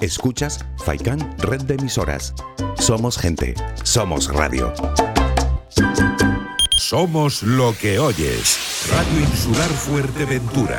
Escuchas 0.00 0.64
Faikán 0.84 1.36
Red 1.38 1.62
de 1.62 1.74
Emisoras. 1.74 2.34
Somos 2.78 3.18
gente, 3.18 3.54
somos 3.82 4.32
radio. 4.32 4.72
Somos 6.78 7.42
lo 7.42 7.74
que 7.76 7.98
oyes. 7.98 8.88
Radio 8.90 9.20
Insular 9.20 9.68
Fuerteventura. 9.68 10.78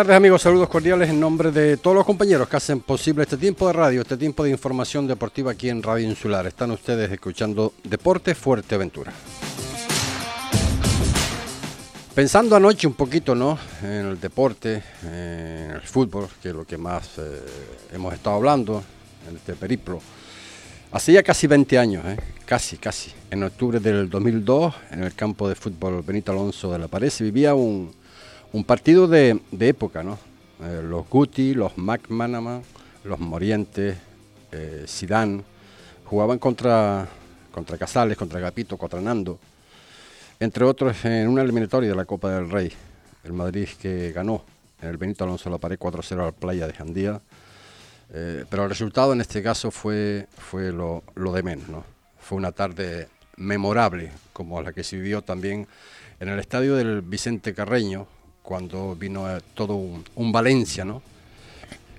Tardes 0.00 0.16
amigos, 0.16 0.40
saludos 0.40 0.70
cordiales 0.70 1.10
en 1.10 1.20
nombre 1.20 1.50
de 1.50 1.76
todos 1.76 1.94
los 1.94 2.06
compañeros 2.06 2.48
que 2.48 2.56
hacen 2.56 2.80
posible 2.80 3.24
este 3.24 3.36
tiempo 3.36 3.66
de 3.66 3.74
radio, 3.74 4.00
este 4.00 4.16
tiempo 4.16 4.42
de 4.42 4.48
información 4.48 5.06
deportiva 5.06 5.52
aquí 5.52 5.68
en 5.68 5.82
Radio 5.82 6.08
Insular. 6.08 6.46
Están 6.46 6.70
ustedes 6.70 7.12
escuchando 7.12 7.74
Deporte 7.84 8.34
Fuerteventura. 8.34 9.12
Pensando 12.14 12.56
anoche 12.56 12.86
un 12.86 12.94
poquito, 12.94 13.34
¿no? 13.34 13.58
En 13.82 14.06
el 14.06 14.18
deporte, 14.18 14.82
en 15.02 15.72
el 15.72 15.82
fútbol, 15.82 16.28
que 16.42 16.48
es 16.48 16.54
lo 16.54 16.64
que 16.64 16.78
más 16.78 17.18
eh, 17.18 17.42
hemos 17.92 18.14
estado 18.14 18.36
hablando 18.36 18.82
en 19.28 19.36
este 19.36 19.52
periplo. 19.52 20.00
Hacía 20.92 21.22
casi 21.22 21.46
20 21.46 21.78
años, 21.78 22.06
¿eh? 22.06 22.16
casi, 22.46 22.78
casi. 22.78 23.12
En 23.30 23.42
octubre 23.42 23.78
del 23.78 24.08
2002, 24.08 24.74
en 24.92 25.04
el 25.04 25.14
campo 25.14 25.46
de 25.46 25.56
fútbol 25.56 26.00
Benito 26.00 26.32
Alonso 26.32 26.72
de 26.72 26.78
la 26.78 26.88
Pared, 26.88 27.10
se 27.10 27.22
vivía 27.22 27.54
un, 27.54 27.99
un 28.52 28.64
partido 28.64 29.06
de, 29.06 29.40
época, 29.58 30.02
¿no? 30.02 30.18
Eh, 30.62 30.82
los 30.82 31.08
Guti, 31.08 31.54
los 31.54 31.78
McManaman, 31.78 32.62
los 33.04 33.18
Morientes, 33.18 33.96
eh, 34.52 34.84
Sidán, 34.86 35.44
jugaban 36.04 36.38
contra, 36.38 37.06
contra 37.52 37.78
Casales, 37.78 38.16
contra 38.16 38.40
Gapito, 38.40 38.76
contra 38.76 39.00
Nando, 39.00 39.38
entre 40.40 40.64
otros 40.64 41.04
en 41.04 41.28
una 41.28 41.42
eliminatoria 41.42 41.90
de 41.90 41.96
la 41.96 42.04
Copa 42.04 42.30
del 42.30 42.50
Rey. 42.50 42.72
El 43.22 43.32
Madrid 43.32 43.68
que 43.80 44.12
ganó 44.12 44.44
en 44.80 44.88
el 44.88 44.96
Benito 44.96 45.24
Alonso 45.24 45.50
La 45.50 45.58
Pared 45.58 45.78
4-0 45.78 46.24
al 46.24 46.32
Playa 46.32 46.66
de 46.66 46.72
Jandía. 46.72 47.20
Eh, 48.12 48.44
pero 48.50 48.64
el 48.64 48.68
resultado 48.68 49.12
en 49.12 49.20
este 49.20 49.42
caso 49.42 49.70
fue, 49.70 50.26
fue 50.36 50.72
lo, 50.72 51.04
lo 51.14 51.32
de 51.32 51.42
menos, 51.42 51.68
¿no? 51.68 51.84
Fue 52.18 52.36
una 52.36 52.50
tarde 52.50 53.08
memorable, 53.36 54.10
como 54.32 54.60
la 54.62 54.72
que 54.72 54.82
se 54.82 54.96
vivió 54.96 55.22
también 55.22 55.68
en 56.18 56.28
el 56.28 56.38
estadio 56.40 56.74
del 56.74 57.02
Vicente 57.02 57.54
Carreño, 57.54 58.06
cuando 58.50 58.96
vino 58.96 59.30
eh, 59.30 59.40
todo 59.54 59.76
un, 59.76 60.32
Valencia, 60.32 60.84
¿no? 60.84 61.02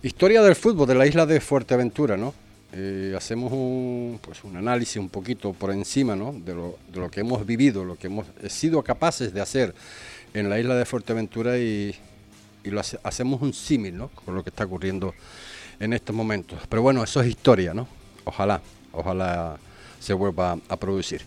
Historia 0.04 0.42
del 0.42 0.58
fútbol 0.58 0.86
de 0.86 0.96
la 0.96 1.08
isla 1.08 1.26
de 1.26 1.40
Fuerteventura, 1.40 2.18
¿no? 2.18 2.34
Eh, 2.74 3.14
hacemos 3.16 3.54
un, 3.54 4.20
pues 4.22 4.44
un 4.44 4.58
análisis 4.58 4.98
un 4.98 5.08
poquito 5.08 5.54
por 5.54 5.72
encima, 5.72 6.14
¿no? 6.14 6.34
De 6.34 6.54
lo, 6.54 7.10
que 7.10 7.22
hemos 7.22 7.46
vivido, 7.46 7.86
lo 7.86 7.96
que 7.96 8.08
hemos 8.08 8.28
sido 8.50 8.84
capaces 8.84 9.34
de 9.34 9.40
hacer 9.40 9.74
en 10.34 10.50
la 10.50 10.60
isla 10.60 10.76
de 10.76 10.84
Fuerteventura 10.84 11.58
y 11.58 11.96
lo 12.66 12.82
hacemos 12.82 13.42
un 13.42 13.54
símil, 13.54 13.96
¿no? 13.96 14.10
Con 14.10 14.36
lo 14.36 14.44
que 14.44 14.50
está 14.50 14.66
ocurriendo 14.66 15.14
en 15.80 15.94
estos 15.94 16.14
momentos. 16.14 16.60
Pero 16.68 16.82
bueno, 16.82 17.02
eso 17.02 17.22
es 17.22 17.28
historia, 17.28 17.74
¿no? 17.74 17.88
Ojalá, 18.26 18.62
ojalá 18.92 19.58
se 20.02 20.12
vuelva 20.14 20.58
a 20.68 20.76
producir. 20.76 21.22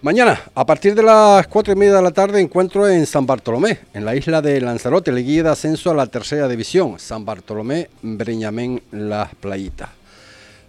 Mañana, 0.00 0.40
a 0.54 0.64
partir 0.64 0.94
de 0.94 1.02
las 1.02 1.48
cuatro 1.48 1.72
y 1.72 1.76
media 1.76 1.96
de 1.96 2.02
la 2.02 2.12
tarde, 2.12 2.40
encuentro 2.40 2.88
en 2.88 3.04
San 3.04 3.26
Bartolomé, 3.26 3.80
en 3.92 4.04
la 4.04 4.14
isla 4.14 4.40
de 4.40 4.60
Lanzarote, 4.60 5.10
le 5.10 5.22
guía 5.22 5.42
de 5.42 5.48
ascenso 5.48 5.90
a 5.90 5.94
la 5.94 6.06
tercera 6.06 6.46
división, 6.46 7.00
San 7.00 7.24
Bartolomé, 7.24 7.90
Breñamén, 8.00 8.80
Las 8.92 9.34
Playitas. 9.34 9.90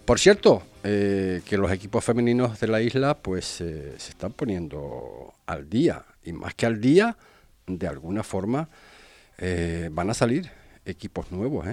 Por 0.04 0.18
cierto, 0.18 0.64
eh, 0.82 1.42
que 1.44 1.56
los 1.56 1.70
equipos 1.70 2.04
femeninos 2.04 2.58
de 2.58 2.66
la 2.66 2.80
isla 2.80 3.14
pues 3.14 3.60
eh, 3.60 3.94
se 3.98 4.10
están 4.10 4.32
poniendo 4.32 5.32
al 5.46 5.70
día, 5.70 6.02
y 6.24 6.32
más 6.32 6.54
que 6.54 6.66
al 6.66 6.80
día, 6.80 7.16
de 7.68 7.86
alguna 7.86 8.24
forma 8.24 8.68
eh, 9.38 9.90
van 9.92 10.10
a 10.10 10.14
salir 10.14 10.50
equipos 10.84 11.30
nuevos, 11.30 11.66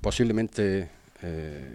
Posiblemente 0.00 0.88
eh, 1.20 1.74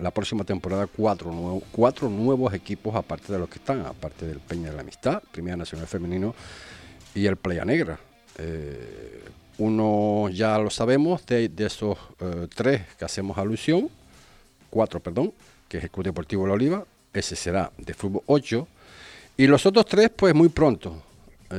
la 0.00 0.10
próxima 0.10 0.42
temporada 0.42 0.86
cuatro, 0.86 1.60
cuatro 1.70 2.08
nuevos 2.08 2.54
equipos 2.54 2.94
aparte 2.94 3.32
de 3.32 3.38
los 3.38 3.48
que 3.48 3.58
están, 3.58 3.84
aparte 3.84 4.26
del 4.26 4.38
Peña 4.40 4.70
de 4.70 4.76
la 4.76 4.80
Amistad, 4.80 5.22
Primera 5.30 5.56
Nacional 5.56 5.86
Femenino 5.86 6.34
y 7.14 7.26
el 7.26 7.36
Playa 7.36 7.64
Negra. 7.64 7.98
Eh, 8.38 9.22
uno 9.58 10.30
ya 10.30 10.56
lo 10.58 10.70
sabemos, 10.70 11.26
de, 11.26 11.50
esos 11.58 11.98
eh, 12.20 12.46
tres 12.54 12.82
que 12.98 13.04
hacemos 13.04 13.36
alusión, 13.36 13.90
cuatro, 14.70 15.00
perdón, 15.00 15.32
que 15.68 15.78
es 15.78 15.84
el 15.84 15.90
Club 15.90 16.06
Deportivo 16.06 16.46
La 16.46 16.54
Oliva, 16.54 16.84
ese 17.12 17.36
será 17.36 17.70
de 17.76 17.92
fútbol 17.92 18.22
8, 18.26 18.66
y 19.36 19.46
los 19.46 19.66
otros 19.66 19.84
tres, 19.84 20.10
pues 20.14 20.34
muy 20.34 20.48
pronto. 20.48 21.02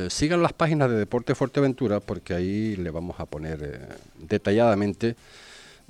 sigan 0.10 0.42
las 0.42 0.54
páginas 0.54 0.90
de 0.90 0.98
Deporte 0.98 1.36
Fuerteventura 1.36 2.00
porque 2.00 2.34
ahí 2.34 2.76
le 2.76 2.90
vamos 2.90 3.20
a 3.20 3.26
poner 3.26 3.98
detalladamente 4.18 5.16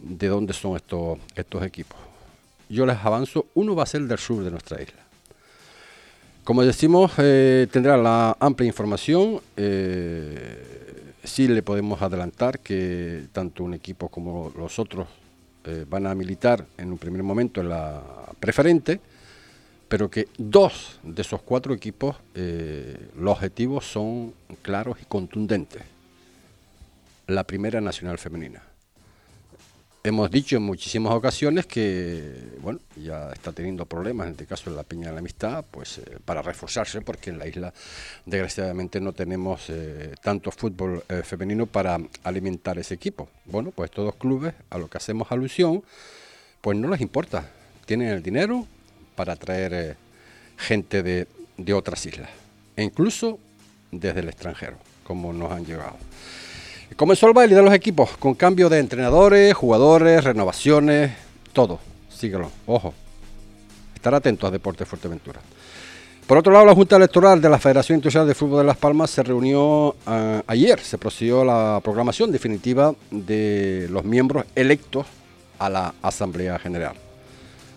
de 0.01 0.27
dónde 0.27 0.53
son 0.53 0.75
estos, 0.75 1.19
estos 1.35 1.63
equipos. 1.63 1.97
Yo 2.69 2.85
les 2.85 2.97
avanzo, 2.97 3.47
uno 3.55 3.75
va 3.75 3.83
a 3.83 3.87
ser 3.87 4.01
del 4.03 4.19
sur 4.19 4.43
de 4.43 4.51
nuestra 4.51 4.81
isla. 4.81 4.99
Como 6.43 6.63
decimos, 6.63 7.11
eh, 7.17 7.67
tendrá 7.71 7.97
la 7.97 8.35
amplia 8.39 8.67
información. 8.67 9.39
Eh, 9.57 11.13
sí 11.23 11.47
le 11.47 11.61
podemos 11.61 12.01
adelantar 12.01 12.59
que 12.59 13.27
tanto 13.31 13.63
un 13.63 13.73
equipo 13.73 14.09
como 14.09 14.51
los 14.57 14.79
otros 14.79 15.07
eh, 15.65 15.85
van 15.87 16.07
a 16.07 16.15
militar 16.15 16.65
en 16.77 16.91
un 16.91 16.97
primer 16.97 17.23
momento 17.23 17.61
en 17.61 17.69
la 17.69 18.01
preferente, 18.39 18.99
pero 19.87 20.09
que 20.09 20.27
dos 20.37 20.99
de 21.03 21.21
esos 21.21 21.41
cuatro 21.41 21.73
equipos, 21.73 22.15
los 22.35 23.33
objetivos 23.33 23.85
son 23.85 24.33
claros 24.61 24.97
y 25.01 25.05
contundentes. 25.05 25.81
La 27.25 27.43
primera 27.43 27.81
nacional 27.81 28.19
femenina 28.19 28.68
Hemos 30.01 30.31
dicho 30.31 30.55
en 30.55 30.63
muchísimas 30.63 31.13
ocasiones 31.13 31.65
que, 31.65 32.33
bueno, 32.61 32.79
ya 32.95 33.33
está 33.33 33.51
teniendo 33.51 33.85
problemas, 33.85 34.27
en 34.27 34.31
este 34.31 34.45
caso 34.45 34.69
en 34.69 34.77
la 34.77 34.83
Peña 34.83 35.07
de 35.07 35.13
la 35.13 35.19
Amistad, 35.19 35.65
pues 35.69 35.97
eh, 35.97 36.19
para 36.23 36.41
reforzarse, 36.41 37.01
porque 37.01 37.31
en 37.31 37.37
la 37.37 37.45
isla 37.45 37.73
desgraciadamente 38.25 39.01
no 39.01 39.11
tenemos 39.11 39.65
eh, 39.67 40.15
tanto 40.23 40.51
fútbol 40.51 41.03
eh, 41.09 41.21
femenino 41.25 41.65
para 41.65 41.99
alimentar 42.23 42.79
ese 42.79 42.93
equipo. 42.93 43.29
Bueno, 43.43 43.71
pues 43.71 43.91
todos 43.91 44.15
clubes 44.15 44.53
a 44.69 44.77
lo 44.77 44.89
que 44.89 44.97
hacemos 44.97 45.33
alusión, 45.33 45.83
pues 46.61 46.77
no 46.77 46.87
les 46.87 47.01
importa, 47.01 47.51
tienen 47.85 48.07
el 48.07 48.23
dinero 48.23 48.65
para 49.17 49.35
traer 49.35 49.97
gente 50.55 51.03
de, 51.03 51.27
de 51.57 51.73
otras 51.73 52.05
islas, 52.05 52.29
e 52.77 52.83
incluso 52.83 53.37
desde 53.91 54.21
el 54.21 54.29
extranjero, 54.29 54.77
como 55.03 55.33
nos 55.33 55.51
han 55.51 55.65
llegado. 55.65 55.97
Comenzó 56.95 57.27
el 57.27 57.33
baile 57.33 57.55
de 57.55 57.61
los 57.61 57.73
equipos 57.73 58.17
con 58.17 58.33
cambio 58.33 58.69
de 58.69 58.79
entrenadores, 58.79 59.53
jugadores, 59.53 60.23
renovaciones, 60.23 61.11
todo. 61.53 61.79
Síguelo, 62.09 62.51
ojo. 62.65 62.93
Estar 63.95 64.13
atentos 64.13 64.47
a 64.47 64.51
Deportes 64.51 64.87
Fuerteventura. 64.87 65.39
Por 66.27 66.37
otro 66.37 66.53
lado, 66.53 66.65
la 66.65 66.75
Junta 66.75 66.97
Electoral 66.97 67.41
de 67.41 67.49
la 67.49 67.57
Federación 67.57 67.95
Internacional 67.97 68.27
de 68.27 68.35
Fútbol 68.35 68.59
de 68.59 68.65
Las 68.65 68.77
Palmas 68.77 69.09
se 69.09 69.23
reunió 69.23 69.95
ah, 70.05 70.43
ayer, 70.45 70.79
se 70.79 70.97
procedió 70.97 71.41
a 71.41 71.45
la 71.45 71.81
programación 71.83 72.31
definitiva 72.31 72.93
de 73.09 73.87
los 73.89 74.03
miembros 74.03 74.45
electos 74.53 75.07
a 75.57 75.69
la 75.69 75.93
Asamblea 76.01 76.59
General. 76.59 76.93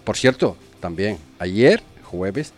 Por 0.04 0.16
cierto, 0.16 0.56
también 0.80 1.18
ayer, 1.38 1.82
jueves, 2.04 2.52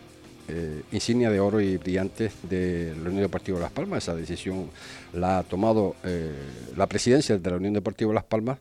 eh, 0.48 0.82
insignia 0.92 1.30
de 1.30 1.40
oro 1.40 1.60
y 1.60 1.76
brillantes 1.76 2.32
de 2.42 2.94
la 2.96 3.08
Unión 3.08 3.22
Deportiva 3.22 3.58
Las 3.58 3.72
Palmas. 3.72 4.04
Esa 4.04 4.14
decisión 4.14 4.70
la 5.12 5.38
ha 5.38 5.42
tomado 5.42 5.96
eh, 6.04 6.32
la 6.76 6.86
presidencia 6.86 7.38
de 7.38 7.50
la 7.50 7.56
Unión 7.56 7.72
Deportiva 7.72 8.12
Las 8.12 8.24
Palmas 8.24 8.58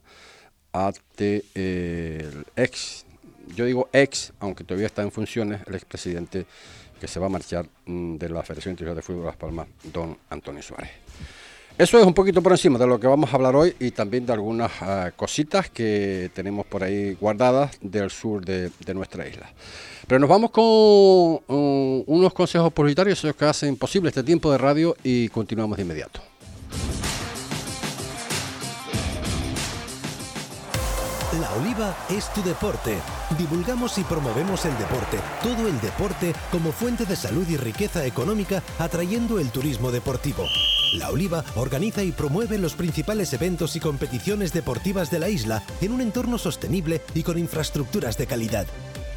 ante 0.72 1.44
eh, 1.54 2.30
el 2.32 2.46
ex, 2.56 3.06
yo 3.56 3.66
digo 3.66 3.90
ex, 3.94 4.34
aunque 4.40 4.64
todavía 4.64 4.88
está 4.88 5.04
en 5.04 5.12
funciones, 5.12 5.62
el 5.68 5.76
expresidente 5.76 6.46
que 7.00 7.08
se 7.08 7.20
va 7.20 7.28
a 7.28 7.30
marchar 7.30 7.68
mm, 7.86 8.16
de 8.16 8.30
la 8.30 8.42
Federación 8.44 8.72
Internacional 8.72 8.96
de 8.96 9.02
Fútbol 9.02 9.22
de 9.22 9.28
Las 9.28 9.38
Palmas, 9.38 9.68
don 9.84 10.18
Antonio 10.30 10.64
Suárez. 10.64 11.03
Eso 11.76 12.00
es 12.00 12.06
un 12.06 12.14
poquito 12.14 12.42
por 12.42 12.52
encima 12.52 12.78
de 12.78 12.86
lo 12.86 13.00
que 13.00 13.08
vamos 13.08 13.32
a 13.32 13.36
hablar 13.36 13.56
hoy 13.56 13.76
y 13.80 13.92
también 13.92 14.26
de 14.26 14.34
algunas 14.34 14.72
cositas 15.16 15.70
que 15.70 16.30
tenemos 16.34 16.66
por 16.68 16.84
ahí 16.84 17.18
guardadas 17.20 17.78
del 17.82 18.12
sur 18.12 18.46
de 18.46 18.94
nuestra 18.94 19.28
isla. 19.28 19.50
Pero 20.08 20.20
nos 20.20 20.30
vamos 20.30 20.52
con 20.52 20.66
unos 21.48 22.34
consejos 22.34 22.72
publicitarios 22.72 23.26
que 23.38 23.46
hacen 23.46 23.76
posible 23.76 24.10
este 24.10 24.22
tiempo 24.22 24.52
de 24.52 24.60
radio 24.60 24.96
y 25.04 25.30
continuamos 25.30 25.78
de 25.78 25.86
La 25.86 26.08
La 31.42 31.52
Oliva 31.54 31.98
es 32.10 32.32
tu 32.34 32.44
deporte. 32.44 32.96
Divulgamos 33.38 33.98
y 33.98 34.04
promovemos 34.04 34.66
el 34.66 34.78
deporte, 34.78 35.18
todo 35.42 35.68
el 35.68 35.82
deporte, 35.82 36.34
como 36.52 36.72
fuente 36.72 37.06
de 37.06 37.16
salud 37.16 37.48
y 37.50 37.58
riqueza 37.58 38.06
económica, 38.06 38.62
atrayendo 38.78 39.40
el 39.40 39.50
turismo 39.50 39.92
deportivo. 39.92 40.46
La 40.94 41.10
Oliva 41.10 41.44
organiza 41.56 42.04
y 42.04 42.12
promueve 42.12 42.60
los 42.60 42.76
principales 42.76 43.34
eventos 43.34 43.76
y 43.76 43.80
competiciones 43.80 44.54
deportivas 44.54 45.10
de 45.10 45.18
la 45.20 45.30
isla 45.30 45.64
en 45.82 45.92
un 45.92 46.02
entorno 46.02 46.38
sostenible 46.38 47.02
y 47.16 47.24
con 47.24 47.40
infraestructuras 47.40 48.16
de 48.18 48.28
calidad. 48.28 48.68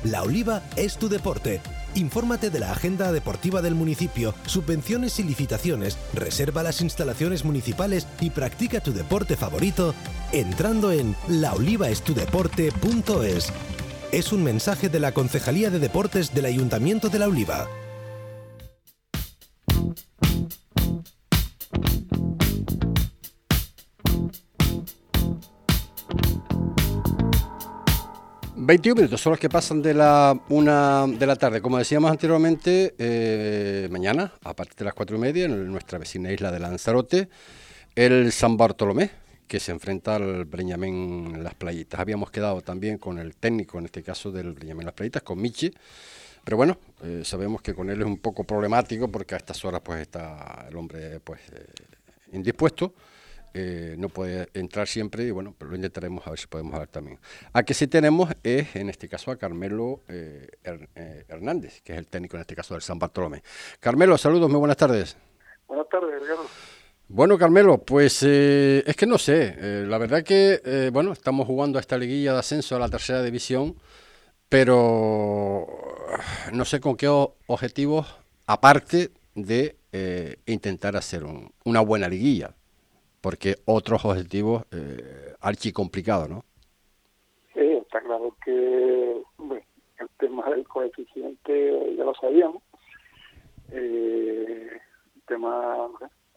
La 0.03 0.23
Oliva 0.23 0.63
es 0.77 0.97
tu 0.97 1.11
deporte. 1.11 1.61
Infórmate 1.95 2.49
de 2.51 2.61
la 2.61 2.73
agenda 2.73 3.13
deportiva 3.13 3.63
del 3.63 3.75
municipio, 3.75 4.35
subvenciones 4.47 5.19
y 5.19 5.25
licitaciones, 5.25 5.99
reserva 6.15 6.63
las 6.63 6.81
instalaciones 6.81 7.45
municipales 7.45 8.07
y 8.21 8.31
practica 8.31 8.81
tu 8.81 8.95
deporte 8.95 9.37
favorito 9.37 9.95
entrando 10.33 10.93
en 10.93 11.15
laolivaestudeporte.es. 11.29 13.53
Es 14.13 14.33
un 14.33 14.45
mensaje 14.45 14.89
de 14.89 15.01
la 15.01 15.13
Concejalía 15.13 15.69
de 15.71 15.79
Deportes 15.79 16.33
del 16.33 16.47
Ayuntamiento 16.47 17.11
de 17.11 17.19
La 17.19 17.27
Oliva. 17.27 17.69
21 28.67 28.97
minutos 28.97 29.21
son 29.21 29.31
los 29.31 29.39
que 29.39 29.49
pasan 29.49 29.81
de 29.81 29.95
la 29.95 30.37
una 30.49 31.07
de 31.07 31.25
la 31.25 31.37
tarde. 31.37 31.63
Como 31.63 31.79
decíamos 31.79 32.11
anteriormente, 32.11 32.97
eh, 32.99 33.87
mañana, 33.93 34.33
a 34.43 34.55
partir 34.55 34.75
de 34.79 34.87
las 34.87 34.95
cuatro 34.95 35.17
y 35.17 35.21
media, 35.21 35.45
en 35.45 35.71
nuestra 35.71 36.01
vecina 36.01 36.33
isla 36.33 36.51
de 36.51 36.59
Lanzarote, 36.59 37.29
el 37.95 38.33
San 38.33 38.57
Bartolomé, 38.57 39.13
que 39.47 39.61
se 39.61 39.71
enfrenta 39.71 40.17
al 40.17 40.47
Breñamén 40.47 41.45
Las 41.45 41.55
Playitas. 41.55 42.01
Habíamos 42.01 42.33
quedado 42.33 42.61
también 42.61 42.99
con 42.99 43.21
el 43.21 43.37
técnico, 43.37 43.79
en 43.79 43.85
este 43.85 44.03
caso 44.03 44.33
del 44.33 44.53
Breñamén 44.53 44.85
Las 44.85 44.95
Playitas, 44.97 45.23
con 45.23 45.41
Michi. 45.41 45.73
Pero 46.43 46.57
bueno, 46.57 46.77
eh, 47.05 47.23
sabemos 47.25 47.63
que 47.63 47.73
con 47.73 47.89
él 47.89 48.01
es 48.01 48.07
un 48.07 48.19
poco 48.19 48.43
problemático 48.43 49.07
porque 49.07 49.37
a 49.37 49.39
estas 49.39 49.65
horas 49.65 49.81
pues 49.85 50.01
está 50.01 50.67
el 50.69 50.77
hombre 50.77 51.21
pues 51.21 51.41
eh, 51.53 51.67
indispuesto. 52.33 52.93
Eh, 53.59 53.95
no 53.97 54.11
puede 54.11 54.51
entrar 54.53 54.87
siempre 54.87 55.25
y 55.25 55.31
bueno, 55.31 55.55
pero 55.57 55.71
lo 55.71 55.77
intentaremos 55.77 56.27
a 56.27 56.31
ver 56.31 56.39
si 56.39 56.47
podemos 56.47 56.75
hablar 56.75 56.89
también. 56.89 57.19
A 57.55 57.63
que 57.63 57.73
sí 57.73 57.87
tenemos 57.87 58.29
es, 58.43 58.77
en 58.77 58.91
este 58.91 59.09
caso, 59.09 59.31
a 59.31 59.37
Carmelo 59.39 60.03
eh, 60.09 60.47
eh, 60.95 61.25
Hernández, 61.27 61.81
que 61.81 61.95
es 61.95 61.99
el 61.99 62.07
técnico 62.07 62.37
en 62.37 62.43
este 62.43 62.55
caso 62.55 62.75
del 62.75 62.83
San 62.83 62.99
Bartolomé. 62.99 63.43
Carmelo, 63.81 64.19
saludos, 64.19 64.51
muy 64.51 64.59
buenas 64.59 64.77
tardes. 64.77 65.17
Buenas 65.67 65.89
tardes, 65.89 66.21
Ricardo. 66.21 66.45
Bueno, 67.09 67.39
Carmelo, 67.39 67.79
pues 67.79 68.23
es 68.25 68.95
que 68.95 69.07
no 69.07 69.17
sé, 69.17 69.87
la 69.87 69.97
verdad 69.97 70.23
que, 70.23 70.91
bueno, 70.93 71.13
estamos 71.13 71.47
jugando 71.47 71.79
a 71.79 71.81
esta 71.81 71.97
liguilla 71.97 72.35
de 72.35 72.41
ascenso 72.41 72.77
a 72.77 72.81
la 72.81 72.91
tercera 72.91 73.23
división, 73.23 73.77
pero 74.51 75.67
no 76.53 76.65
sé 76.67 76.81
con 76.81 76.97
qué 76.97 77.09
objetivos, 77.09 78.07
aparte 78.47 79.13
de 79.35 79.77
intentar 80.47 80.97
hacer 80.97 81.25
una 81.65 81.81
buena 81.81 82.09
liguilla 82.09 82.56
porque 83.27 83.57
otros 83.65 84.05
objetivos 84.05 84.63
eh, 84.71 85.35
archicomplicados, 85.41 86.29
¿no? 86.29 86.45
Sí, 87.53 87.61
está 87.61 88.01
claro 88.01 88.37
que 88.45 89.21
el 89.99 90.09
tema 90.21 90.49
del 90.49 90.65
coeficiente 90.69 91.97
ya 91.97 92.05
lo 92.05 92.15
sabíamos. 92.15 92.63
Eh, 93.73 94.71
el 95.17 95.23
tema, 95.23 95.89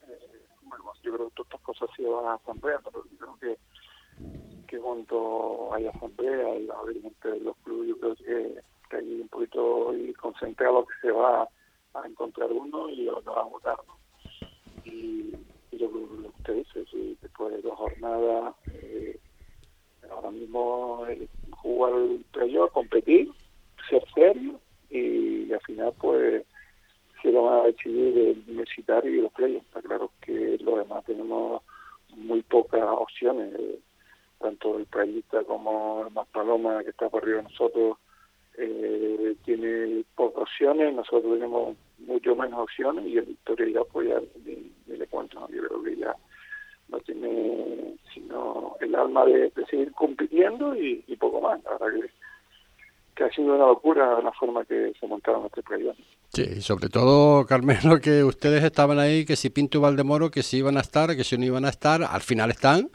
eh, 0.07 0.18
bueno, 0.63 0.86
yo 1.03 1.13
creo 1.13 1.30
que 1.30 1.36
todas 1.36 1.51
estas 1.51 1.62
cosas 1.62 1.89
se 1.95 2.07
van 2.07 2.25
a 2.25 2.33
asamblea, 2.33 2.80
pero 2.83 3.03
yo 3.06 3.18
creo 3.19 3.38
que, 3.39 4.65
que 4.65 4.80
cuando 4.80 5.69
hay 5.71 5.85
asamblea 5.85 6.56
y 6.56 6.65
la 6.65 6.75
gente 7.03 7.30
de 7.30 7.39
los 7.42 7.56
clubes, 7.57 7.89
yo 7.89 8.00
creo 8.00 8.15
que, 8.15 8.62
que 8.89 8.97
hay 8.97 9.21
un 9.21 9.27
poquito 9.27 9.95
y 9.95 10.12
concentrado 10.13 10.88
que 10.88 11.07
se 11.07 11.12
va 11.12 11.47
a 11.94 12.07
encontrar 12.07 12.51
uno 12.51 12.89
y 12.89 13.03
lo 13.03 13.21
que 13.21 13.30
va 13.30 13.42
a 13.42 13.44
votar, 13.44 13.77
¿no? 13.85 13.95
Y 14.85 15.35
lo, 15.77 15.89
que 15.89 16.27
usted 16.38 16.54
dice, 16.56 16.86
si 16.92 17.18
después 17.21 17.54
de 17.54 17.62
dos 17.62 17.77
jornadas, 17.77 18.56
eh, 18.74 19.19
ahora 20.10 20.31
mismo 20.31 21.06
eh, 21.07 21.27
jugar 21.51 21.94
el 21.94 22.25
playoff, 22.31 22.71
competir, 22.71 23.31
ser 23.89 24.04
serio 24.13 24.60
y, 24.89 25.51
al 25.51 25.62
final 25.62 25.94
pues 26.00 26.45
se 27.21 27.31
lo 27.31 27.44
van 27.44 27.62
a 27.62 27.63
decidir 27.66 28.18
el 28.18 28.44
universitario 28.48 29.12
y 29.12 29.21
los 29.21 29.31
players. 29.33 29.66
Está 29.66 29.81
claro 29.81 30.12
que 30.21 30.57
los 30.62 30.77
demás 30.77 31.04
tenemos 31.06 31.62
muy 32.16 32.42
pocas 32.44 32.83
opciones, 32.83 33.54
eh, 33.56 33.80
tanto 34.39 34.77
el 34.77 34.86
playista 34.86 35.44
como 35.44 36.06
el 36.07 36.13
más 36.13 36.27
paloma 36.30 36.83
que 36.83 36.92
está 36.92 37.10
por 37.10 37.24
arriba 37.24 37.38
de 37.38 37.44
nosotros 37.44 37.98
eh, 38.57 39.36
tiene 39.45 40.04
pocas 40.16 40.44
opciones, 40.44 40.94
nosotros 40.94 41.33
tenemos 41.33 41.77
mucho 42.05 42.35
menos 42.35 42.59
opciones 42.59 43.05
y 43.05 43.17
el 43.17 43.25
Victoria 43.25 43.67
ya 43.73 43.81
pues 43.91 44.07
ya 44.09 44.19
ni, 44.45 44.71
le 44.97 45.07
cuento, 45.07 45.47
no 46.89 46.99
tiene 47.01 47.95
sino 48.13 48.75
el 48.79 48.95
alma 48.95 49.25
de, 49.25 49.51
seguir 49.69 49.91
compitiendo 49.91 50.75
y, 50.75 51.03
poco 51.19 51.41
más, 51.41 51.59
la 51.63 51.91
que, 51.91 52.09
que, 53.15 53.23
ha 53.23 53.29
sido 53.31 53.53
una 53.53 53.67
locura 53.67 54.19
la 54.21 54.31
forma 54.31 54.65
que 54.65 54.93
se 54.99 55.07
montaron 55.07 55.45
este 55.45 55.61
proyecto. 55.61 56.01
Sí, 56.33 56.43
y 56.57 56.61
sobre 56.61 56.89
todo, 56.89 57.45
Carmelo, 57.45 57.99
que 57.99 58.23
ustedes 58.23 58.63
estaban 58.63 58.97
ahí, 58.97 59.25
que 59.25 59.35
si 59.35 59.49
Pinto 59.49 59.77
y 59.77 59.81
Valdemoro, 59.81 60.31
que 60.31 60.41
si 60.41 60.57
iban 60.57 60.77
a 60.77 60.81
estar, 60.81 61.15
que 61.15 61.23
si 61.23 61.37
no 61.37 61.45
iban 61.45 61.65
a 61.65 61.69
estar, 61.69 62.03
al 62.03 62.21
final 62.21 62.49
están, 62.49 62.89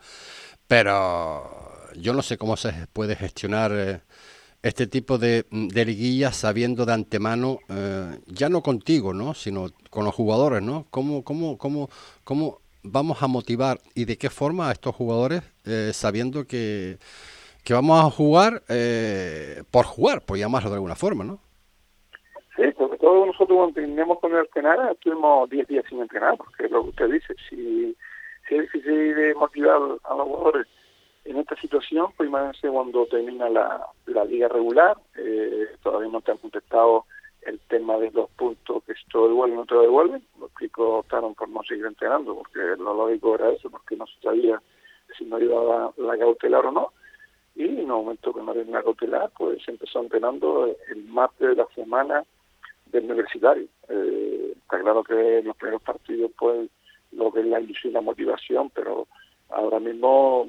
pero 0.66 1.44
yo 1.96 2.12
no 2.12 2.22
sé 2.22 2.36
cómo 2.36 2.56
se 2.56 2.72
puede 2.92 3.14
gestionar... 3.14 3.70
Eh, 3.72 4.00
este 4.64 4.87
tipo 4.87 5.19
de, 5.19 5.44
de 5.50 5.84
liguillas 5.84 6.37
sabiendo 6.37 6.87
de 6.87 6.94
antemano, 6.94 7.58
eh, 7.69 8.19
ya 8.26 8.49
no 8.49 8.62
contigo, 8.62 9.12
¿no? 9.12 9.34
sino 9.34 9.66
con 9.90 10.06
los 10.06 10.14
jugadores, 10.14 10.62
¿no? 10.62 10.87
¿Cómo, 10.90 11.22
cómo, 11.22 11.58
cómo, 11.58 11.90
cómo 12.25 12.61
vamos 12.82 13.22
a 13.22 13.26
motivar 13.26 13.76
y 13.94 14.06
de 14.06 14.16
qué 14.16 14.31
forma 14.31 14.70
a 14.70 14.72
estos 14.72 14.94
jugadores 14.94 15.43
eh, 15.66 15.90
sabiendo 15.93 16.46
que, 16.46 16.96
que 17.62 17.75
vamos 17.75 18.06
a 18.06 18.11
jugar 18.11 18.62
eh, 18.70 19.64
por 19.70 19.84
jugar, 19.84 20.22
por 20.25 20.38
llamarlo 20.38 20.70
de 20.70 20.76
alguna 20.76 20.94
forma, 20.94 21.25
¿no? 21.25 21.40
Sí, 22.56 22.62
sobre 22.78 22.96
todo 22.96 23.26
nosotros 23.26 23.58
cuando 23.58 23.75
terminamos 23.75 24.19
con 24.19 24.32
el 24.32 24.38
entrenar, 24.38 24.93
estuvimos 24.93 25.50
10 25.50 25.69
días 25.69 25.84
sin 25.90 26.00
entrenar, 26.00 26.38
porque 26.38 26.70
lo 26.70 26.84
que 26.84 26.88
usted 26.88 27.11
dice, 27.11 27.34
si, 27.50 27.94
si 28.49 28.55
es 28.55 28.62
difícil 28.62 29.34
motivar 29.37 29.76
a 29.76 30.14
los 30.14 30.25
jugadores 30.25 30.66
en 31.25 31.38
esta 31.38 31.56
situación, 31.56 32.09
imagínense 32.21 32.69
cuando 32.69 33.06
termina 33.06 33.49
la, 33.49 33.87
la 34.06 34.25
liga 34.25 34.49
regular, 34.49 34.97
eh, 35.17 35.69
todavía 35.82 36.11
no 36.11 36.21
te 36.21 36.32
han 36.32 36.38
contestado 36.38 37.06
el 37.43 37.59
tema 37.61 37.99
de 37.99 38.11
los 38.11 38.31
puntos 38.31 38.82
que 38.85 38.94
si 38.94 39.05
te 39.06 39.19
devuelven 39.19 39.59
o 39.59 39.61
no 39.62 39.66
te 39.66 39.75
devuelven. 39.75 40.23
Los 40.38 40.50
chicos 40.59 41.04
optaron 41.04 41.35
por 41.35 41.49
no 41.49 41.62
seguir 41.62 41.87
entrenando, 41.87 42.35
porque 42.35 42.59
lo 42.78 42.95
lógico 42.95 43.35
era 43.35 43.50
eso, 43.50 43.71
porque 43.71 43.97
no 43.97 44.07
se 44.07 44.21
sabía 44.21 44.61
si 45.16 45.25
no 45.25 45.38
iba 45.38 45.62
la, 45.62 45.93
la 45.97 46.19
cautelar 46.19 46.66
o 46.66 46.73
no. 46.73 46.93
Y 47.54 47.64
en 47.64 47.78
el 47.78 47.87
momento 47.87 48.33
que 48.33 48.43
no 48.43 48.50
había 48.50 48.64
una 48.64 48.83
cautelar, 48.83 49.31
pues 49.37 49.62
se 49.62 49.71
empezó 49.71 50.00
entrenando 50.00 50.75
el 50.88 51.04
martes 51.04 51.49
de 51.49 51.54
la 51.54 51.66
semana 51.75 52.25
del 52.87 53.04
universitario. 53.04 53.66
Eh, 53.88 54.54
está 54.57 54.81
claro 54.81 55.04
que 55.04 55.43
los 55.43 55.57
primeros 55.57 55.83
partidos, 55.83 56.33
pues, 56.38 56.69
lo 57.12 57.33
que 57.33 57.40
es 57.40 57.47
la 57.47 57.61
ilusión 57.61 57.93
y 57.93 57.95
la 57.95 58.00
motivación, 58.00 58.71
pero 58.71 59.07
ahora 59.50 59.78
mismo 59.78 60.49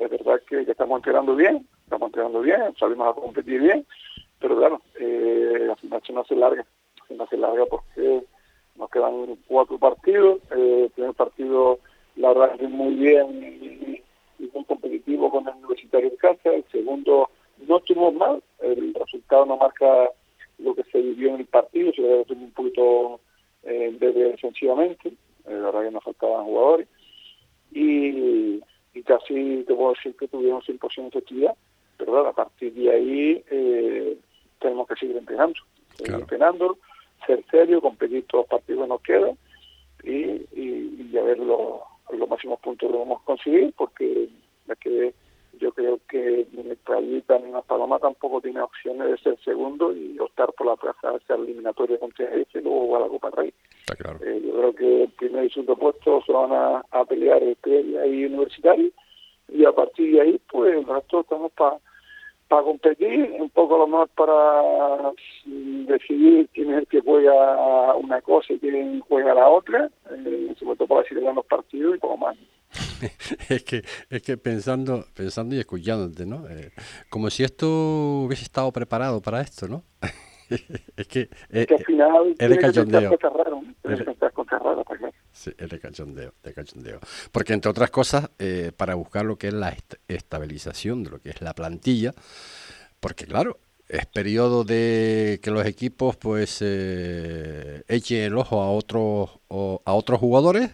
es 0.00 0.10
verdad 0.10 0.40
que, 0.48 0.60
estamos 0.60 0.98
entrenando 0.98 1.34
bien, 1.34 1.66
estamos 1.84 2.08
entrenando 2.08 2.40
bien, 2.40 2.74
salimos 2.78 3.08
a 3.08 3.20
competir 3.20 3.60
bien, 3.60 3.86
pero 4.38 4.56
claro, 4.56 4.80
eh, 4.98 5.64
la 5.66 5.76
final 5.76 6.02
se 6.06 6.12
nos 6.12 6.26
hace 6.26 6.36
larga, 6.36 6.66
se 7.06 7.14
nos 7.14 7.26
hace 7.26 7.36
larga 7.36 7.64
porque 7.66 8.24
nos 8.76 8.90
quedan 8.90 9.36
cuatro 9.46 9.78
partidos, 9.78 10.38
eh, 10.56 10.84
el 10.84 10.90
primer 10.90 11.14
partido 11.14 11.78
la 12.16 12.28
verdad 12.32 12.56
es 12.60 12.70
muy 12.70 12.94
bien 12.94 13.42
y, 13.42 14.02
muy 14.52 14.64
competitivo 14.64 15.30
con 15.30 15.48
el 15.48 15.54
Universitario 15.54 16.10
de 16.10 16.16
casa, 16.16 16.50
el 16.50 16.64
segundo 16.70 17.28
no 17.66 17.78
estuvo 17.78 18.12
mal, 18.12 18.42
el 18.60 18.94
resultado 18.94 19.46
no 19.46 19.56
marca 19.56 20.10
lo 20.58 20.74
que 20.74 20.84
se 20.84 21.00
vivió 21.00 21.30
en 21.30 21.40
el 21.40 21.46
partido, 21.46 21.92
se 21.92 22.02
debe 22.02 22.24
un 22.30 22.52
poquito 22.52 23.20
eh, 23.64 23.96
defensivamente, 23.98 25.08
eh, 25.08 25.14
la 25.46 25.66
verdad 25.66 25.82
que 25.84 25.90
nos 25.90 26.04
faltaban 26.04 26.44
jugadores, 26.44 26.88
y 27.72 28.60
y 28.98 29.02
casi 29.04 29.64
te 29.64 29.74
puedo 29.74 29.92
decir 29.94 30.16
que 30.16 30.26
tuvieron 30.26 30.60
100% 30.60 31.12
de 31.12 31.18
actividad, 31.18 31.54
pero 31.96 32.26
a 32.26 32.32
partir 32.32 32.72
de 32.74 32.90
ahí 32.90 33.44
eh, 33.48 34.18
tenemos 34.58 34.88
que 34.88 34.96
seguir 34.96 35.16
entrenando, 35.16 35.54
seguir 35.96 36.14
entrenando, 36.14 36.78
ser 37.24 37.44
serio, 37.48 37.80
competir 37.80 38.24
todos 38.26 38.42
los 38.42 38.50
partidos 38.50 38.82
que 38.82 38.88
nos 38.88 39.02
quedan 39.02 39.38
y, 40.02 41.10
y, 41.12 41.16
a 41.16 41.22
ver 41.22 41.38
los, 41.38 41.80
los 42.12 42.28
máximos 42.28 42.58
puntos 42.60 42.90
que 42.90 42.98
vamos 42.98 43.22
a 43.22 43.24
conseguir, 43.24 43.72
porque 43.76 44.28
la 44.66 44.74
que 44.74 45.14
yo 45.60 45.72
creo 45.72 46.00
que 46.08 46.46
el 47.18 47.22
Playita 47.22 47.38
ni 47.46 47.52
la 47.52 47.62
Paloma 47.62 47.98
tampoco 47.98 48.40
tiene 48.40 48.60
opciones 48.60 49.10
de 49.10 49.18
ser 49.18 49.38
segundo 49.44 49.92
y 49.92 50.18
optar 50.18 50.52
por 50.52 50.66
la 50.66 50.76
plaza 50.76 51.12
de 51.12 51.20
ser 51.20 51.38
eliminatoria 51.38 51.98
contra 51.98 52.26
este 52.34 52.58
y 52.58 52.62
luego 52.62 52.80
jugar 52.80 53.02
la 53.02 53.08
Copa 53.08 53.30
Rey. 53.30 53.52
Eh, 54.22 54.42
yo 54.44 54.52
creo 54.52 54.74
que 54.74 55.02
el 55.04 55.10
primer 55.10 55.44
y 55.44 55.50
segundo 55.50 55.76
puesto 55.76 56.22
se 56.26 56.32
van 56.32 56.52
a, 56.52 57.04
pelear 57.04 57.42
el 57.42 57.56
Previa 57.56 58.06
y 58.06 58.26
Universitario 58.26 58.90
y 59.48 59.64
a 59.64 59.72
partir 59.72 60.12
de 60.12 60.20
ahí, 60.20 60.40
pues 60.50 60.86
nosotros 60.86 61.24
estamos 61.24 61.52
para 61.52 61.78
para 62.48 62.62
competir, 62.62 63.36
un 63.38 63.50
poco 63.50 63.76
a 63.76 63.78
lo 63.80 63.86
mejor 63.86 64.08
para 64.16 65.12
decidir 65.44 66.48
quién 66.54 66.70
es 66.72 66.78
el 66.78 66.86
que 66.86 67.00
juega 67.02 67.94
una 67.94 68.22
cosa 68.22 68.54
y 68.54 68.58
quién 68.58 69.00
juega 69.00 69.34
la 69.34 69.48
otra, 69.48 69.90
eh, 70.10 70.54
sobre 70.58 70.76
todo 70.76 70.88
para 70.88 71.02
decidir 71.02 71.24
los 71.24 71.44
partidos 71.44 71.96
y 71.96 71.98
poco 71.98 72.16
más. 72.16 72.36
es 73.48 73.62
que 73.64 73.84
es 74.10 74.22
que 74.22 74.36
pensando 74.36 75.04
pensando 75.14 75.54
y 75.54 75.58
escuchándote, 75.58 76.26
¿no? 76.26 76.46
Eh, 76.48 76.72
como 77.08 77.30
si 77.30 77.44
esto 77.44 78.22
hubiese 78.24 78.44
estado 78.44 78.72
preparado 78.72 79.20
para 79.20 79.40
esto, 79.40 79.68
¿no? 79.68 79.84
es 80.96 81.06
que, 81.08 81.28
que 81.28 81.74
al 81.74 81.84
final 81.84 82.34
es 82.38 82.48
de 82.48 82.58
cachondeo. 82.58 83.18
Sí, 85.32 85.52
es 85.56 85.70
de 85.70 85.78
cachondeo, 85.78 86.34
de 86.42 86.52
cachondeo. 86.52 87.00
Porque 87.30 87.52
entre 87.52 87.70
otras 87.70 87.90
cosas, 87.90 88.30
eh, 88.38 88.72
para 88.76 88.94
buscar 88.94 89.24
lo 89.24 89.36
que 89.36 89.48
es 89.48 89.54
la 89.54 89.76
estabilización 90.08 91.04
de 91.04 91.10
lo 91.10 91.20
que 91.20 91.30
es 91.30 91.40
la 91.42 91.54
plantilla, 91.54 92.12
porque 92.98 93.26
claro, 93.26 93.58
es 93.88 94.06
periodo 94.06 94.64
de 94.64 95.38
que 95.42 95.50
los 95.50 95.64
equipos 95.64 96.16
pues 96.16 96.58
eh, 96.60 97.82
echen 97.88 98.22
el 98.22 98.36
ojo 98.36 98.60
a 98.62 98.70
otros 98.70 99.30
a 99.84 99.92
otros 99.92 100.20
jugadores 100.20 100.70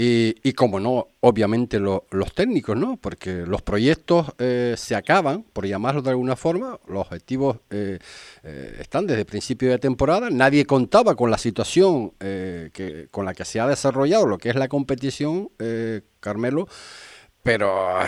y, 0.00 0.52
como 0.52 0.78
no, 0.78 1.08
obviamente 1.18 1.80
los 1.80 2.32
técnicos, 2.32 2.76
¿no? 2.76 2.96
Porque 2.98 3.44
los 3.44 3.62
proyectos 3.62 4.26
eh, 4.38 4.74
se 4.76 4.94
acaban, 4.94 5.42
por 5.52 5.66
llamarlo 5.66 6.02
de 6.02 6.10
alguna 6.10 6.36
forma, 6.36 6.78
los 6.86 7.00
objetivos 7.00 7.56
eh, 7.70 7.98
eh, 8.44 8.76
están 8.78 9.08
desde 9.08 9.24
principio 9.24 9.70
de 9.70 9.78
temporada, 9.78 10.30
nadie 10.30 10.66
contaba 10.66 11.16
con 11.16 11.32
la 11.32 11.38
situación 11.38 12.12
que, 12.20 13.08
con 13.10 13.24
la 13.24 13.34
que 13.34 13.44
se 13.44 13.58
ha 13.58 13.66
desarrollado 13.66 14.26
lo 14.26 14.38
que 14.38 14.50
es 14.50 14.54
la 14.54 14.68
competición, 14.68 15.50
Carmelo, 16.20 16.68
pero 17.42 17.98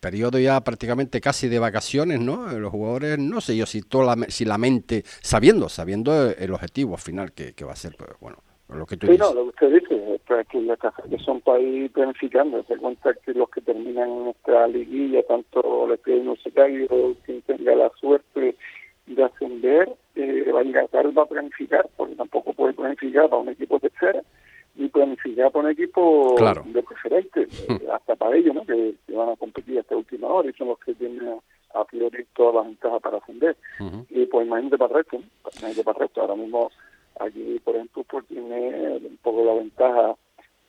periodo 0.00 0.40
ya 0.40 0.60
prácticamente 0.62 1.20
casi 1.20 1.48
de 1.48 1.60
vacaciones, 1.60 2.18
¿no? 2.18 2.48
Los 2.58 2.72
jugadores, 2.72 3.16
no 3.16 3.40
sé 3.40 3.56
yo 3.56 3.64
si, 3.64 3.82
toda 3.82 4.16
la, 4.16 4.26
si 4.28 4.44
la 4.44 4.58
mente, 4.58 5.04
sabiendo, 5.22 5.68
sabiendo 5.68 6.30
el 6.30 6.52
objetivo 6.52 6.96
final 6.96 7.30
que, 7.30 7.52
que 7.52 7.64
va 7.64 7.74
a 7.74 7.76
ser, 7.76 7.94
pues 7.96 8.10
bueno 8.20 8.49
lo 8.74 8.86
que 8.86 8.96
tú 8.96 9.06
sí, 9.06 9.16
no, 9.18 9.34
lo 9.34 9.42
que 9.44 9.66
usted 9.66 9.80
dice, 9.80 10.14
es 10.14 10.46
que, 10.46 11.10
que 11.10 11.18
son 11.18 11.40
país 11.40 11.90
planificando, 11.92 12.62
se 12.64 12.76
cuenta 12.76 13.14
que 13.14 13.32
los 13.32 13.48
que 13.50 13.60
terminan 13.60 14.10
en 14.10 14.28
esta 14.28 14.66
liguilla, 14.68 15.22
tanto 15.24 15.86
el 15.86 15.92
estudio 15.92 16.20
universitario, 16.20 17.16
quien 17.24 17.42
tenga 17.42 17.74
la 17.74 17.90
suerte 18.00 18.56
de 19.06 19.24
ascender, 19.24 19.92
eh, 20.14 20.50
va 20.52 20.60
a 20.60 20.62
llegar 20.62 20.88
va 20.92 21.22
a 21.22 21.26
planificar, 21.26 21.88
porque 21.96 22.14
tampoco 22.14 22.52
puede 22.52 22.72
planificar 22.74 23.28
para 23.28 23.42
un 23.42 23.48
equipo 23.48 23.80
tercera, 23.80 24.22
ni 24.76 24.88
planificar 24.88 25.50
para 25.50 25.64
un 25.64 25.72
equipo 25.72 26.36
de 26.66 26.82
preferente, 26.82 27.42
eh, 27.68 27.86
hasta 27.92 28.14
para 28.14 28.36
ellos, 28.36 28.54
¿no? 28.54 28.64
Que, 28.64 28.94
van 29.08 29.30
a 29.30 29.36
competir 29.36 29.78
hasta 29.78 29.96
última 29.96 30.28
hora 30.28 30.48
y 30.48 30.52
son 30.52 30.68
los 30.68 30.78
que 30.78 30.94
tienen 30.94 31.40
a 31.74 31.84
priori 31.84 32.24
todas 32.34 32.54
las 32.54 32.66
ventajas 32.66 33.02
para 33.02 33.18
ascender. 33.18 33.56
Y 34.08 34.26
pues 34.26 34.46
imagínate 34.46 34.78
para 34.78 34.90
el 34.90 35.04
resto, 35.04 35.16
imagínate 35.16 35.84
para 35.84 35.98
el 35.98 36.02
resto, 36.02 36.20
ahora 36.20 36.36
mismo 36.36 36.70
Aquí, 37.20 37.60
por 37.62 37.76
ejemplo, 37.76 38.02
pues 38.04 38.26
tiene 38.26 38.96
un 38.96 39.18
poco 39.22 39.44
la 39.44 39.52
ventaja 39.52 40.16